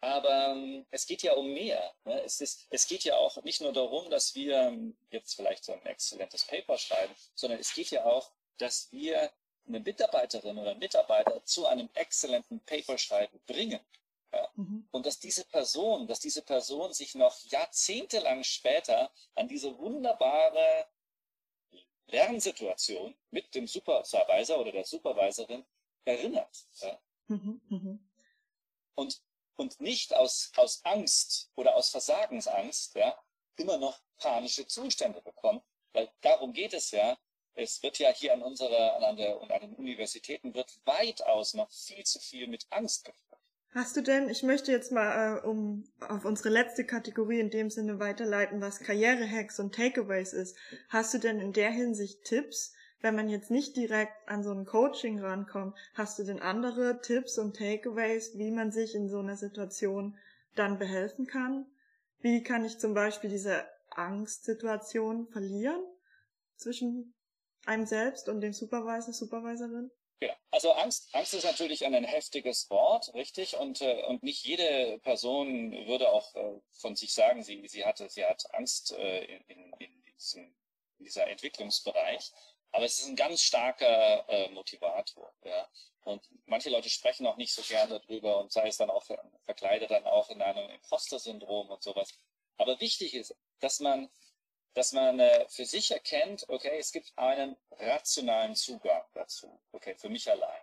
Aber 0.00 0.52
ähm, 0.52 0.86
es 0.90 1.06
geht 1.06 1.22
ja 1.22 1.32
um 1.32 1.52
mehr. 1.52 1.92
Ne? 2.04 2.22
Es, 2.22 2.40
ist, 2.40 2.66
es 2.70 2.86
geht 2.86 3.02
ja 3.02 3.16
auch 3.16 3.42
nicht 3.42 3.60
nur 3.60 3.72
darum, 3.72 4.10
dass 4.10 4.34
wir 4.34 4.56
ähm, 4.56 4.96
jetzt 5.10 5.34
vielleicht 5.34 5.64
so 5.64 5.72
ein 5.72 5.84
exzellentes 5.86 6.44
Paper 6.44 6.78
schreiben, 6.78 7.14
sondern 7.34 7.58
es 7.58 7.74
geht 7.74 7.90
ja 7.90 8.04
auch, 8.04 8.30
dass 8.58 8.92
wir 8.92 9.32
eine 9.66 9.80
Mitarbeiterin 9.80 10.58
oder 10.58 10.74
Mitarbeiter 10.76 11.44
zu 11.44 11.66
einem 11.66 11.90
exzellenten 11.94 12.60
Paper 12.60 12.96
schreiben 12.96 13.40
bringen. 13.46 13.80
Ja. 14.38 14.48
Mhm. 14.54 14.88
Und 14.90 15.06
dass 15.06 15.18
diese 15.18 15.44
Person, 15.44 16.06
dass 16.06 16.20
diese 16.20 16.42
Person 16.42 16.92
sich 16.92 17.14
noch 17.14 17.36
jahrzehntelang 17.46 18.44
später 18.44 19.10
an 19.34 19.48
diese 19.48 19.76
wunderbare 19.78 20.86
Lernsituation 22.06 23.16
mit 23.30 23.54
dem 23.54 23.66
Supervisor 23.66 24.58
oder 24.58 24.72
der 24.72 24.84
Supervisorin 24.84 25.64
erinnert. 26.04 26.66
Ja. 26.80 27.00
Mhm. 27.26 27.60
Mhm. 27.68 28.08
Und, 28.94 29.20
und 29.56 29.80
nicht 29.80 30.14
aus, 30.14 30.52
aus 30.56 30.84
Angst 30.84 31.50
oder 31.56 31.74
aus 31.74 31.90
Versagensangst 31.90 32.94
ja, 32.94 33.18
immer 33.56 33.76
noch 33.76 34.00
panische 34.18 34.66
Zustände 34.66 35.20
bekommt. 35.20 35.64
Weil 35.92 36.10
darum 36.20 36.52
geht 36.52 36.74
es 36.74 36.90
ja. 36.92 37.18
Es 37.54 37.82
wird 37.82 37.98
ja 37.98 38.12
hier 38.12 38.34
an 38.34 38.42
unserer, 38.42 39.04
an, 39.04 39.16
der, 39.16 39.40
an 39.40 39.60
den 39.60 39.74
Universitäten 39.74 40.54
wird 40.54 40.80
weitaus 40.84 41.54
noch 41.54 41.70
viel 41.72 42.04
zu 42.06 42.20
viel 42.20 42.46
mit 42.46 42.68
Angst 42.70 43.04
geführt. 43.04 43.27
Hast 43.74 43.96
du 43.96 44.00
denn, 44.00 44.30
ich 44.30 44.42
möchte 44.42 44.72
jetzt 44.72 44.92
mal 44.92 45.36
äh, 45.36 45.46
um 45.46 45.84
auf 46.00 46.24
unsere 46.24 46.48
letzte 46.48 46.84
Kategorie 46.84 47.38
in 47.38 47.50
dem 47.50 47.68
Sinne 47.68 47.98
weiterleiten, 47.98 48.60
was 48.60 48.80
Karrierehacks 48.80 49.60
und 49.60 49.74
Takeaways 49.74 50.32
ist. 50.32 50.56
Hast 50.88 51.12
du 51.12 51.18
denn 51.18 51.38
in 51.38 51.52
der 51.52 51.70
Hinsicht 51.70 52.24
Tipps, 52.24 52.72
wenn 53.02 53.14
man 53.14 53.28
jetzt 53.28 53.50
nicht 53.50 53.76
direkt 53.76 54.26
an 54.26 54.42
so 54.42 54.52
ein 54.52 54.64
Coaching 54.64 55.20
rankommt, 55.20 55.76
hast 55.94 56.18
du 56.18 56.24
denn 56.24 56.40
andere 56.40 57.00
Tipps 57.02 57.38
und 57.38 57.56
Takeaways, 57.56 58.38
wie 58.38 58.50
man 58.50 58.72
sich 58.72 58.94
in 58.94 59.08
so 59.08 59.18
einer 59.18 59.36
Situation 59.36 60.16
dann 60.54 60.78
behelfen 60.78 61.26
kann? 61.26 61.66
Wie 62.20 62.42
kann 62.42 62.64
ich 62.64 62.78
zum 62.78 62.94
Beispiel 62.94 63.30
diese 63.30 63.64
Angstsituation 63.90 65.28
verlieren 65.28 65.84
zwischen 66.56 67.14
einem 67.66 67.86
selbst 67.86 68.28
und 68.30 68.40
dem 68.40 68.54
Supervisor, 68.54 69.12
Supervisorin? 69.12 69.90
Ja, 70.20 70.36
also 70.50 70.72
Angst, 70.72 71.14
Angst 71.14 71.34
ist 71.34 71.44
natürlich 71.44 71.86
ein 71.86 72.04
heftiges 72.04 72.68
Wort, 72.70 73.14
richtig? 73.14 73.56
Und, 73.56 73.80
äh, 73.82 74.02
und 74.06 74.22
nicht 74.24 74.44
jede 74.44 74.98
Person 74.98 75.72
würde 75.86 76.10
auch 76.10 76.34
äh, 76.34 76.60
von 76.72 76.96
sich 76.96 77.14
sagen, 77.14 77.42
sie, 77.44 77.66
sie, 77.68 77.84
hatte, 77.84 78.08
sie 78.10 78.24
hat 78.24 78.52
Angst 78.52 78.92
äh, 78.92 79.24
in, 79.24 79.72
in, 79.78 80.02
diesem, 80.04 80.56
in 80.98 81.04
dieser 81.04 81.28
Entwicklungsbereich. 81.28 82.32
Aber 82.72 82.84
es 82.84 82.98
ist 82.98 83.06
ein 83.06 83.16
ganz 83.16 83.42
starker 83.42 84.28
äh, 84.28 84.50
Motivator. 84.50 85.32
Ja. 85.44 85.68
Und 86.02 86.28
manche 86.46 86.70
Leute 86.70 86.90
sprechen 86.90 87.26
auch 87.26 87.36
nicht 87.36 87.54
so 87.54 87.62
gerne 87.62 88.00
darüber 88.00 88.40
und 88.40 88.50
sei 88.52 88.68
es 88.68 88.76
dann 88.76 88.90
auch 88.90 89.04
verkleidet 89.44 89.90
dann 89.90 90.04
auch 90.06 90.30
in 90.30 90.42
einem 90.42 90.68
Imposter-Syndrom 90.70 91.70
und 91.70 91.82
sowas. 91.82 92.18
Aber 92.56 92.80
wichtig 92.80 93.14
ist, 93.14 93.36
dass 93.60 93.80
man 93.80 94.10
dass 94.74 94.92
man 94.92 95.18
äh, 95.18 95.48
für 95.48 95.64
sich 95.64 95.90
erkennt, 95.90 96.48
okay, 96.48 96.78
es 96.78 96.92
gibt 96.92 97.12
einen 97.16 97.56
rationalen 97.70 98.54
Zugang 98.54 99.04
dazu, 99.14 99.60
okay, 99.72 99.94
für 99.96 100.08
mich 100.08 100.30
allein. 100.30 100.62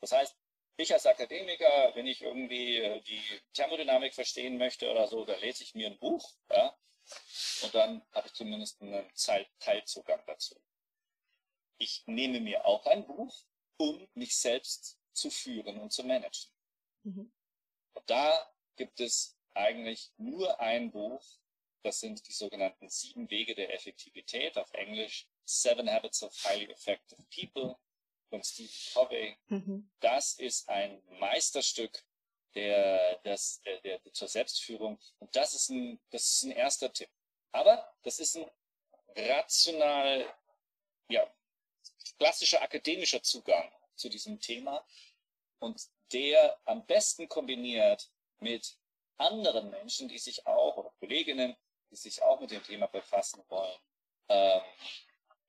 Das 0.00 0.12
heißt, 0.12 0.36
ich 0.78 0.92
als 0.92 1.06
Akademiker, 1.06 1.92
wenn 1.94 2.06
ich 2.06 2.22
irgendwie 2.22 2.76
äh, 2.76 3.00
die 3.02 3.22
Thermodynamik 3.54 4.14
verstehen 4.14 4.58
möchte 4.58 4.90
oder 4.90 5.08
so, 5.08 5.24
dann 5.24 5.40
lese 5.40 5.62
ich 5.62 5.74
mir 5.74 5.88
ein 5.88 5.98
Buch, 5.98 6.32
ja, 6.50 6.76
und 7.62 7.74
dann 7.74 8.06
habe 8.12 8.26
ich 8.26 8.34
zumindest 8.34 8.80
einen 8.82 9.10
Teilzugang 9.58 10.22
dazu. 10.26 10.60
Ich 11.78 12.02
nehme 12.06 12.40
mir 12.40 12.64
auch 12.64 12.84
ein 12.86 13.06
Buch, 13.06 13.44
um 13.76 14.08
mich 14.14 14.36
selbst 14.36 14.98
zu 15.12 15.30
führen 15.30 15.78
und 15.78 15.92
zu 15.92 16.04
managen. 16.04 16.50
Mhm. 17.04 17.32
Und 17.94 18.10
da 18.10 18.52
gibt 18.76 19.00
es 19.00 19.36
eigentlich 19.54 20.12
nur 20.16 20.60
ein 20.60 20.90
Buch, 20.90 21.22
das 21.86 22.00
sind 22.00 22.26
die 22.26 22.32
sogenannten 22.32 22.88
sieben 22.88 23.30
Wege 23.30 23.54
der 23.54 23.72
Effektivität, 23.72 24.58
auf 24.58 24.72
Englisch 24.72 25.28
Seven 25.44 25.88
Habits 25.88 26.20
of 26.24 26.34
Highly 26.44 26.72
Effective 26.72 27.22
People 27.32 27.78
von 28.28 28.42
Stephen 28.42 28.74
Covey. 28.92 29.36
Mhm. 29.46 29.88
Das 30.00 30.34
ist 30.34 30.68
ein 30.68 31.00
Meisterstück 31.20 32.04
der, 32.56 33.20
das, 33.22 33.60
der, 33.64 33.80
der, 33.82 34.12
zur 34.12 34.26
Selbstführung. 34.26 34.98
Und 35.20 35.36
das 35.36 35.54
ist, 35.54 35.68
ein, 35.68 36.00
das 36.10 36.28
ist 36.28 36.42
ein 36.42 36.50
erster 36.50 36.92
Tipp. 36.92 37.10
Aber 37.52 37.88
das 38.02 38.18
ist 38.18 38.36
ein 38.36 38.50
rational, 39.14 40.26
ja, 41.08 41.32
klassischer 42.18 42.62
akademischer 42.62 43.22
Zugang 43.22 43.70
zu 43.94 44.08
diesem 44.08 44.40
Thema 44.40 44.84
und 45.60 45.80
der 46.12 46.60
am 46.64 46.84
besten 46.84 47.28
kombiniert 47.28 48.10
mit 48.40 48.76
anderen 49.18 49.70
Menschen, 49.70 50.08
die 50.08 50.18
sich 50.18 50.46
auch, 50.46 50.76
oder 50.76 50.90
Kolleginnen, 50.98 51.56
die 51.90 51.96
sich 51.96 52.22
auch 52.22 52.40
mit 52.40 52.50
dem 52.50 52.62
Thema 52.62 52.86
befassen 52.86 53.42
wollen, 53.48 53.78
ähm, 54.28 54.60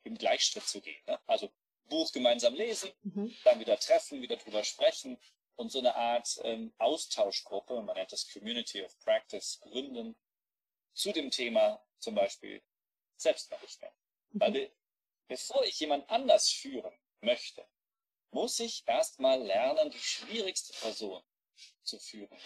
im 0.03 0.17
Gleichschritt 0.17 0.67
zu 0.67 0.81
gehen. 0.81 1.01
Ne? 1.07 1.19
Also 1.25 1.51
Buch 1.85 2.11
gemeinsam 2.11 2.53
lesen, 2.53 2.91
mhm. 3.03 3.35
dann 3.43 3.59
wieder 3.59 3.79
treffen, 3.79 4.21
wieder 4.21 4.37
drüber 4.37 4.63
sprechen 4.63 5.19
und 5.55 5.71
so 5.71 5.79
eine 5.79 5.95
Art 5.95 6.39
ähm, 6.43 6.73
Austauschgruppe, 6.77 7.81
man 7.81 7.95
nennt 7.95 8.11
das 8.11 8.31
Community 8.31 8.83
of 8.83 8.97
Practice, 8.99 9.59
gründen 9.61 10.15
zu 10.93 11.11
dem 11.11 11.31
Thema 11.31 11.83
zum 11.99 12.15
Beispiel 12.15 12.63
Selbstmanagement. 13.17 13.93
Mhm. 14.29 14.39
Weil 14.39 14.71
bevor 15.27 15.63
ich 15.65 15.79
jemand 15.79 16.09
anders 16.09 16.49
führen 16.49 16.93
möchte, 17.21 17.67
muss 18.31 18.59
ich 18.59 18.87
erstmal 18.87 19.41
lernen, 19.41 19.89
die 19.89 19.99
schwierigste 19.99 20.73
Person 20.73 21.23
zu 21.83 21.97
führen. 21.99 22.37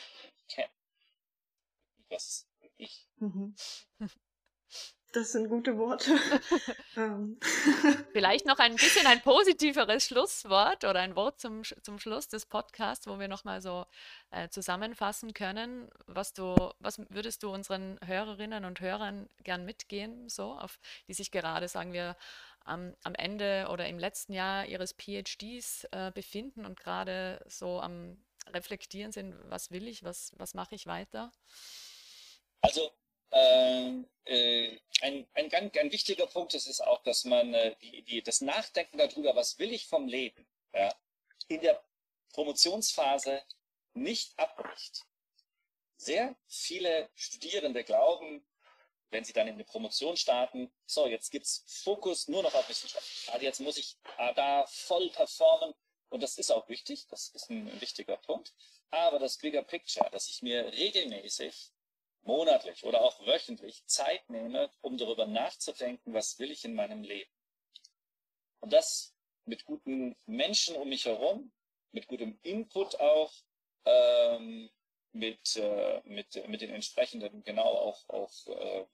Das 2.10 2.28
ich. 2.28 2.51
Mhm. 3.20 3.56
Das 5.14 5.34
sind 5.34 5.50
gute 5.50 5.78
Worte. 5.78 6.12
Ähm. 6.98 7.40
Vielleicht 8.12 8.46
noch 8.46 8.60
ein 8.60 8.76
bisschen 8.76 9.08
ein 9.08 9.22
positiveres 9.22 10.06
Schlusswort 10.06 10.84
oder 10.84 11.00
ein 11.00 11.16
Wort 11.16 11.40
zum, 11.40 11.64
zum 11.64 12.00
Schluss 12.00 12.28
des 12.28 12.46
Podcasts, 12.46 13.08
wo 13.08 13.18
wir 13.18 13.30
nochmal 13.30 13.62
so 13.62 13.86
äh, 14.30 14.50
zusammenfassen 14.50 15.34
können. 15.34 15.90
Was 16.08 16.34
du, 16.34 16.56
was 16.80 17.00
würdest 17.10 17.44
du 17.44 17.50
unseren 17.50 17.98
Hörerinnen 18.06 18.66
und 18.66 18.82
Hörern 18.82 19.30
gern 19.44 19.64
mitgehen, 19.64 20.28
so, 20.28 20.52
auf 20.52 20.80
die 21.08 21.14
sich 21.14 21.32
gerade, 21.32 21.70
sagen 21.70 21.94
wir, 21.94 22.18
am, 22.66 22.94
am 23.04 23.16
Ende 23.16 23.68
oder 23.72 23.88
im 23.88 24.00
letzten 24.00 24.34
Jahr 24.34 24.66
ihres 24.66 24.94
PhDs 24.94 25.86
äh, 25.92 26.12
befinden 26.14 26.66
und 26.66 26.78
gerade 26.78 27.42
so 27.48 27.80
am 27.80 28.18
Reflektieren 28.48 29.14
sind, 29.14 29.36
was 29.50 29.72
will 29.72 29.88
ich, 29.88 30.04
was, 30.04 30.34
was 30.38 30.54
mache 30.56 30.76
ich 30.76 30.88
weiter? 30.88 31.32
Also 32.62 32.92
ähm, 33.32 34.08
äh, 34.26 34.78
ein, 35.02 35.28
ein, 35.34 35.50
ganz, 35.50 35.76
ein 35.78 35.92
wichtiger 35.92 36.28
Punkt 36.28 36.54
ist, 36.54 36.68
ist 36.68 36.82
auch, 36.82 37.02
dass 37.04 37.26
man 37.26 37.54
äh, 37.54 37.76
die, 37.82 38.04
die, 38.04 38.22
das 38.22 38.42
Nachdenken 38.42 38.98
darüber, 38.98 39.36
was 39.36 39.58
will 39.58 39.74
ich 39.74 39.88
vom 39.88 40.08
Leben, 40.08 40.48
ja, 40.74 40.94
in 41.48 41.62
der 41.62 41.84
Promotionsphase 42.34 43.42
nicht 43.94 44.38
abbricht. 44.38 45.06
Sehr 45.98 46.36
viele 46.48 47.10
Studierende 47.16 47.84
glauben, 47.84 48.46
wenn 49.12 49.26
sie 49.26 49.34
dann 49.34 49.48
in 49.48 49.58
die 49.58 49.64
Promotion 49.64 50.16
starten, 50.16 50.72
so, 50.86 51.06
jetzt 51.06 51.30
gibt's 51.32 51.64
Fokus 51.84 52.28
nur 52.28 52.44
noch 52.44 52.54
auf 52.54 52.68
Wissenschaft. 52.70 53.30
Also 53.32 53.46
jetzt 53.46 53.60
muss 53.60 53.78
ich 53.78 53.98
da 54.36 54.66
voll 54.68 55.10
performen. 55.10 55.74
Und 56.10 56.24
das 56.24 56.38
ist 56.38 56.52
auch 56.52 56.68
wichtig, 56.70 57.08
das 57.10 57.30
ist 57.30 57.50
ein 57.50 57.80
wichtiger 57.80 58.18
Punkt. 58.18 58.54
Aber 58.90 59.20
das 59.20 59.38
Bigger 59.38 59.64
Picture, 59.64 60.10
dass 60.12 60.30
ich 60.30 60.42
mir 60.42 60.72
regelmäßig 60.74 61.71
monatlich 62.24 62.84
oder 62.84 63.02
auch 63.02 63.26
wöchentlich 63.26 63.86
Zeit 63.86 64.30
nehme, 64.30 64.72
um 64.82 64.98
darüber 64.98 65.26
nachzudenken, 65.26 66.14
was 66.14 66.40
will 66.40 66.52
ich 66.52 66.66
in 66.66 66.76
meinem 66.76 67.04
Leben. 67.04 67.32
Und 68.60 68.74
das 68.74 69.16
mit 69.46 69.66
guten 69.66 70.16
Menschen 70.26 70.76
um 70.76 70.90
mich 70.90 71.06
herum, 71.06 71.52
mit 71.92 72.08
gutem 72.08 72.40
Input 72.44 73.00
auch, 73.00 73.34
ähm, 73.86 74.70
mit, 75.14 75.56
äh, 75.58 76.02
mit, 76.06 76.48
mit 76.48 76.62
den 76.62 76.70
entsprechenden, 76.70 77.44
genau 77.44 77.68
auch, 77.68 78.08
auch 78.10 78.48
äh, 78.48 78.86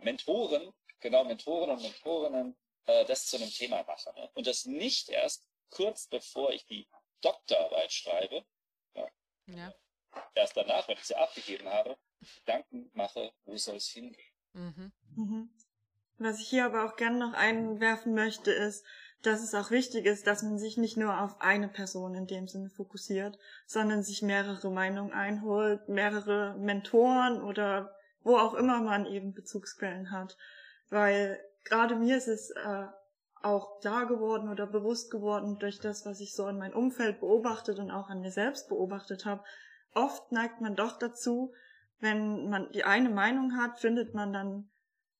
Mentoren, 0.00 0.72
genau 1.00 1.24
Mentoren 1.24 1.70
und 1.70 1.82
Mentorinnen, 1.82 2.56
äh, 2.86 3.04
das 3.04 3.26
zu 3.26 3.36
einem 3.36 3.50
Thema 3.50 3.84
mache. 3.84 4.12
Ne? 4.14 4.30
Und 4.34 4.46
das 4.46 4.64
nicht 4.64 5.08
erst 5.08 5.46
kurz 5.70 6.06
bevor 6.06 6.52
ich 6.52 6.66
die 6.66 6.88
Doktorarbeit 7.20 7.92
schreibe, 7.92 8.44
ja, 8.94 9.08
ja. 9.46 9.74
erst 10.34 10.56
danach, 10.56 10.88
wenn 10.88 10.96
ich 10.96 11.04
sie 11.04 11.14
abgegeben 11.14 11.68
habe, 11.68 11.96
Gedanken 12.20 12.90
mache, 12.94 13.32
wo 13.44 13.56
soll 13.56 13.76
es 13.76 13.88
hingehen. 13.88 14.32
Mhm. 14.52 14.92
Mhm. 15.16 15.50
Was 16.18 16.40
ich 16.40 16.48
hier 16.48 16.64
aber 16.64 16.84
auch 16.84 16.96
gerne 16.96 17.18
noch 17.18 17.34
einwerfen 17.34 18.14
möchte, 18.14 18.52
ist, 18.52 18.84
dass 19.22 19.42
es 19.42 19.54
auch 19.54 19.70
wichtig 19.70 20.06
ist, 20.06 20.26
dass 20.26 20.42
man 20.42 20.58
sich 20.58 20.76
nicht 20.76 20.96
nur 20.96 21.20
auf 21.20 21.40
eine 21.40 21.68
Person 21.68 22.14
in 22.14 22.26
dem 22.26 22.46
Sinne 22.46 22.70
fokussiert, 22.70 23.38
sondern 23.66 24.02
sich 24.02 24.22
mehrere 24.22 24.70
Meinungen 24.70 25.12
einholt, 25.12 25.88
mehrere 25.88 26.56
Mentoren 26.58 27.42
oder 27.42 27.94
wo 28.22 28.36
auch 28.36 28.54
immer 28.54 28.80
man 28.80 29.06
eben 29.06 29.32
Bezugsquellen 29.32 30.10
hat. 30.10 30.36
Weil 30.90 31.40
gerade 31.64 31.96
mir 31.96 32.16
ist 32.16 32.28
es 32.28 32.50
äh, 32.50 32.86
auch 33.42 33.80
klar 33.80 34.06
geworden 34.06 34.48
oder 34.48 34.66
bewusst 34.66 35.10
geworden 35.10 35.58
durch 35.58 35.80
das, 35.80 36.06
was 36.06 36.20
ich 36.20 36.34
so 36.34 36.46
in 36.48 36.58
meinem 36.58 36.76
Umfeld 36.76 37.20
beobachtet 37.20 37.78
und 37.78 37.90
auch 37.90 38.08
an 38.08 38.20
mir 38.20 38.32
selbst 38.32 38.68
beobachtet 38.68 39.24
habe. 39.24 39.42
Oft 39.94 40.32
neigt 40.32 40.60
man 40.60 40.76
doch 40.76 40.98
dazu, 40.98 41.52
wenn 42.00 42.48
man 42.50 42.70
die 42.72 42.84
eine 42.84 43.10
Meinung 43.10 43.56
hat, 43.56 43.78
findet 43.78 44.14
man 44.14 44.32
dann 44.32 44.68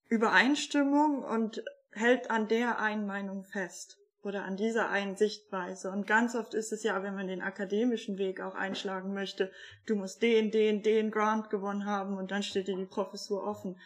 Übereinstimmung 0.08 1.22
und 1.22 1.64
hält 1.92 2.30
an 2.30 2.48
der 2.48 2.78
einen 2.78 3.06
Meinung 3.06 3.44
fest 3.44 3.98
oder 4.22 4.44
an 4.44 4.56
dieser 4.56 4.90
einen 4.90 5.16
Sichtweise. 5.16 5.90
Und 5.90 6.06
ganz 6.06 6.34
oft 6.34 6.54
ist 6.54 6.72
es 6.72 6.82
ja, 6.82 7.02
wenn 7.02 7.14
man 7.14 7.28
den 7.28 7.42
akademischen 7.42 8.18
Weg 8.18 8.40
auch 8.40 8.54
einschlagen 8.54 9.12
möchte, 9.12 9.50
du 9.86 9.96
musst 9.96 10.22
den, 10.22 10.50
den, 10.50 10.82
den 10.82 11.10
Grant 11.10 11.50
gewonnen 11.50 11.86
haben 11.86 12.16
und 12.16 12.30
dann 12.30 12.42
steht 12.42 12.68
dir 12.68 12.76
die 12.76 12.86
Professur 12.86 13.44
offen. 13.44 13.78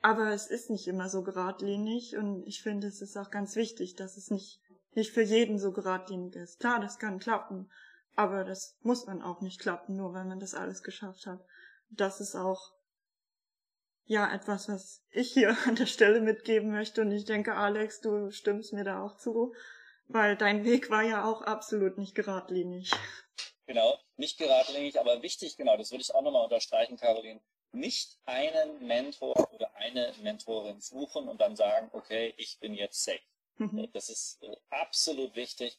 Aber 0.00 0.30
es 0.32 0.46
ist 0.46 0.70
nicht 0.70 0.86
immer 0.86 1.08
so 1.08 1.22
geradlinig 1.22 2.16
und 2.16 2.46
ich 2.46 2.62
finde, 2.62 2.86
es 2.86 3.02
ist 3.02 3.16
auch 3.16 3.30
ganz 3.30 3.56
wichtig, 3.56 3.96
dass 3.96 4.16
es 4.16 4.30
nicht, 4.30 4.60
nicht 4.94 5.12
für 5.12 5.22
jeden 5.22 5.58
so 5.58 5.72
geradlinig 5.72 6.36
ist. 6.36 6.60
Klar, 6.60 6.80
das 6.80 6.98
kann 6.98 7.18
klappen, 7.18 7.68
aber 8.14 8.44
das 8.44 8.76
muss 8.82 9.06
man 9.06 9.22
auch 9.22 9.40
nicht 9.40 9.60
klappen, 9.60 9.96
nur 9.96 10.14
weil 10.14 10.24
man 10.24 10.38
das 10.38 10.54
alles 10.54 10.82
geschafft 10.82 11.26
hat 11.26 11.40
das 11.90 12.20
ist 12.20 12.34
auch 12.34 12.72
ja 14.04 14.32
etwas, 14.32 14.68
was 14.68 15.02
ich 15.10 15.32
hier 15.32 15.56
an 15.66 15.76
der 15.76 15.86
Stelle 15.86 16.20
mitgeben 16.20 16.70
möchte. 16.70 17.02
Und 17.02 17.12
ich 17.12 17.24
denke, 17.24 17.54
Alex, 17.54 18.00
du 18.00 18.30
stimmst 18.30 18.72
mir 18.72 18.84
da 18.84 19.02
auch 19.02 19.16
zu, 19.16 19.54
weil 20.06 20.36
dein 20.36 20.64
Weg 20.64 20.90
war 20.90 21.02
ja 21.02 21.24
auch 21.24 21.42
absolut 21.42 21.98
nicht 21.98 22.14
geradlinig. 22.14 22.90
Genau, 23.66 23.98
nicht 24.16 24.38
geradlinig, 24.38 24.98
aber 24.98 25.22
wichtig, 25.22 25.58
genau, 25.58 25.76
das 25.76 25.90
würde 25.90 26.00
ich 26.00 26.14
auch 26.14 26.22
nochmal 26.22 26.44
unterstreichen, 26.44 26.96
Caroline. 26.96 27.40
Nicht 27.72 28.18
einen 28.24 28.86
Mentor 28.86 29.34
oder 29.52 29.74
eine 29.74 30.14
Mentorin 30.22 30.80
suchen 30.80 31.28
und 31.28 31.38
dann 31.38 31.54
sagen, 31.54 31.90
okay, 31.92 32.32
ich 32.38 32.58
bin 32.60 32.72
jetzt 32.72 33.04
safe. 33.04 33.20
Mhm. 33.58 33.90
Das 33.92 34.08
ist 34.08 34.42
äh, 34.42 34.56
absolut 34.70 35.36
wichtig. 35.36 35.78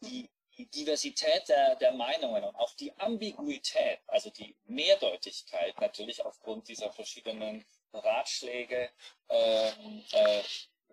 Die 0.00 0.28
die 0.60 0.66
Diversität 0.66 1.48
der, 1.48 1.76
der 1.76 1.92
Meinungen 1.92 2.44
und 2.44 2.54
auch 2.56 2.74
die 2.74 2.92
Ambiguität, 2.98 4.00
also 4.06 4.30
die 4.30 4.54
Mehrdeutigkeit 4.66 5.80
natürlich 5.80 6.22
aufgrund 6.24 6.68
dieser 6.68 6.92
verschiedenen 6.92 7.64
Ratschläge 7.92 8.90
äh, 9.28 9.68
äh, 9.68 10.42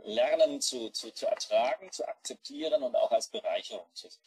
lernen 0.04 0.62
zu, 0.62 0.90
zu, 0.92 1.12
zu 1.12 1.28
ertragen, 1.28 1.92
zu 1.92 2.08
akzeptieren 2.08 2.82
und 2.84 2.96
auch 2.96 3.12
als 3.12 3.30
Bereicherung 3.30 3.94
zu 3.94 4.10
sehen. 4.10 4.24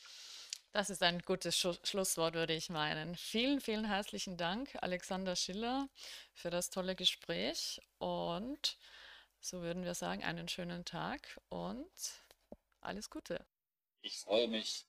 Das 0.73 0.91
ist 0.91 1.03
ein 1.03 1.21
gutes 1.21 1.57
Sch 1.57 1.81
Schlusswort, 1.85 2.35
würde 2.35 2.53
ich 2.53 2.69
meinen. 2.69 3.17
Vielen, 3.17 3.61
vielen 3.61 3.87
herzlichen 3.87 4.37
Dank, 4.37 4.77
Alexander 4.83 5.37
Schiller, 5.37 5.89
für 6.33 6.51
das 6.51 6.71
tolle 6.71 6.95
Gespräch. 6.95 7.81
Und 7.99 8.79
so 9.41 9.63
würden 9.63 9.85
wir 9.85 9.95
sagen, 9.95 10.23
einen 10.23 10.49
schönen 10.49 10.85
Tag 10.85 11.41
und 11.49 11.91
alles 12.83 13.11
Gute. 13.11 13.45
Ich 14.03 14.21
freue 14.21 14.47
mich 14.47 14.87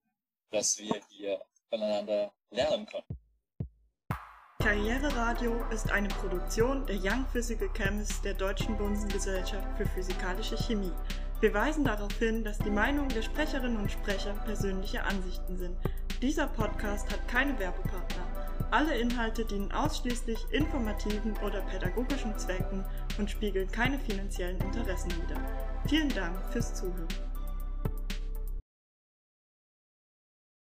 dass 0.52 0.78
wir 0.78 1.02
hier 1.10 1.42
voneinander 1.70 2.32
lernen 2.52 2.86
konnten. 2.86 3.18
Karriere 4.62 5.16
Radio 5.16 5.66
ist 5.72 5.92
eine 5.92 6.10
Produktion 6.10 6.86
der 6.86 6.98
Young 6.98 7.26
Physical 7.32 7.70
Chemists 7.74 8.22
der 8.22 8.36
Deutschen 8.36 8.78
Bunsengesellschaft 8.78 9.68
für 9.76 9.88
Physikalische 9.88 10.56
Chemie. 10.56 10.94
Wir 11.40 11.54
weisen 11.56 11.84
darauf 11.84 12.14
hin, 12.20 12.44
dass 12.44 12.60
die 12.60 12.70
Meinungen 12.70 13.10
der 13.10 13.24
Sprecherinnen 13.24 13.78
und 13.78 13.92
Sprecher 13.92 14.34
persönliche 14.46 15.02
Ansichten 15.02 15.58
sind. 15.58 15.76
Dieser 16.22 16.46
Podcast 16.46 17.12
hat 17.12 17.28
keine 17.28 17.58
Werbepartner. 17.58 18.68
Alle 18.70 18.96
Inhalte 19.00 19.46
dienen 19.46 19.72
ausschließlich 19.72 20.38
informativen 20.52 21.36
oder 21.40 21.62
pädagogischen 21.62 22.38
Zwecken 22.38 22.86
und 23.18 23.32
spiegeln 23.32 23.72
keine 23.72 23.98
finanziellen 23.98 24.62
Interessen 24.62 25.12
wider. 25.12 25.42
Vielen 25.88 26.10
Dank 26.10 26.38
fürs 26.54 26.76
Zuhören. 26.76 27.31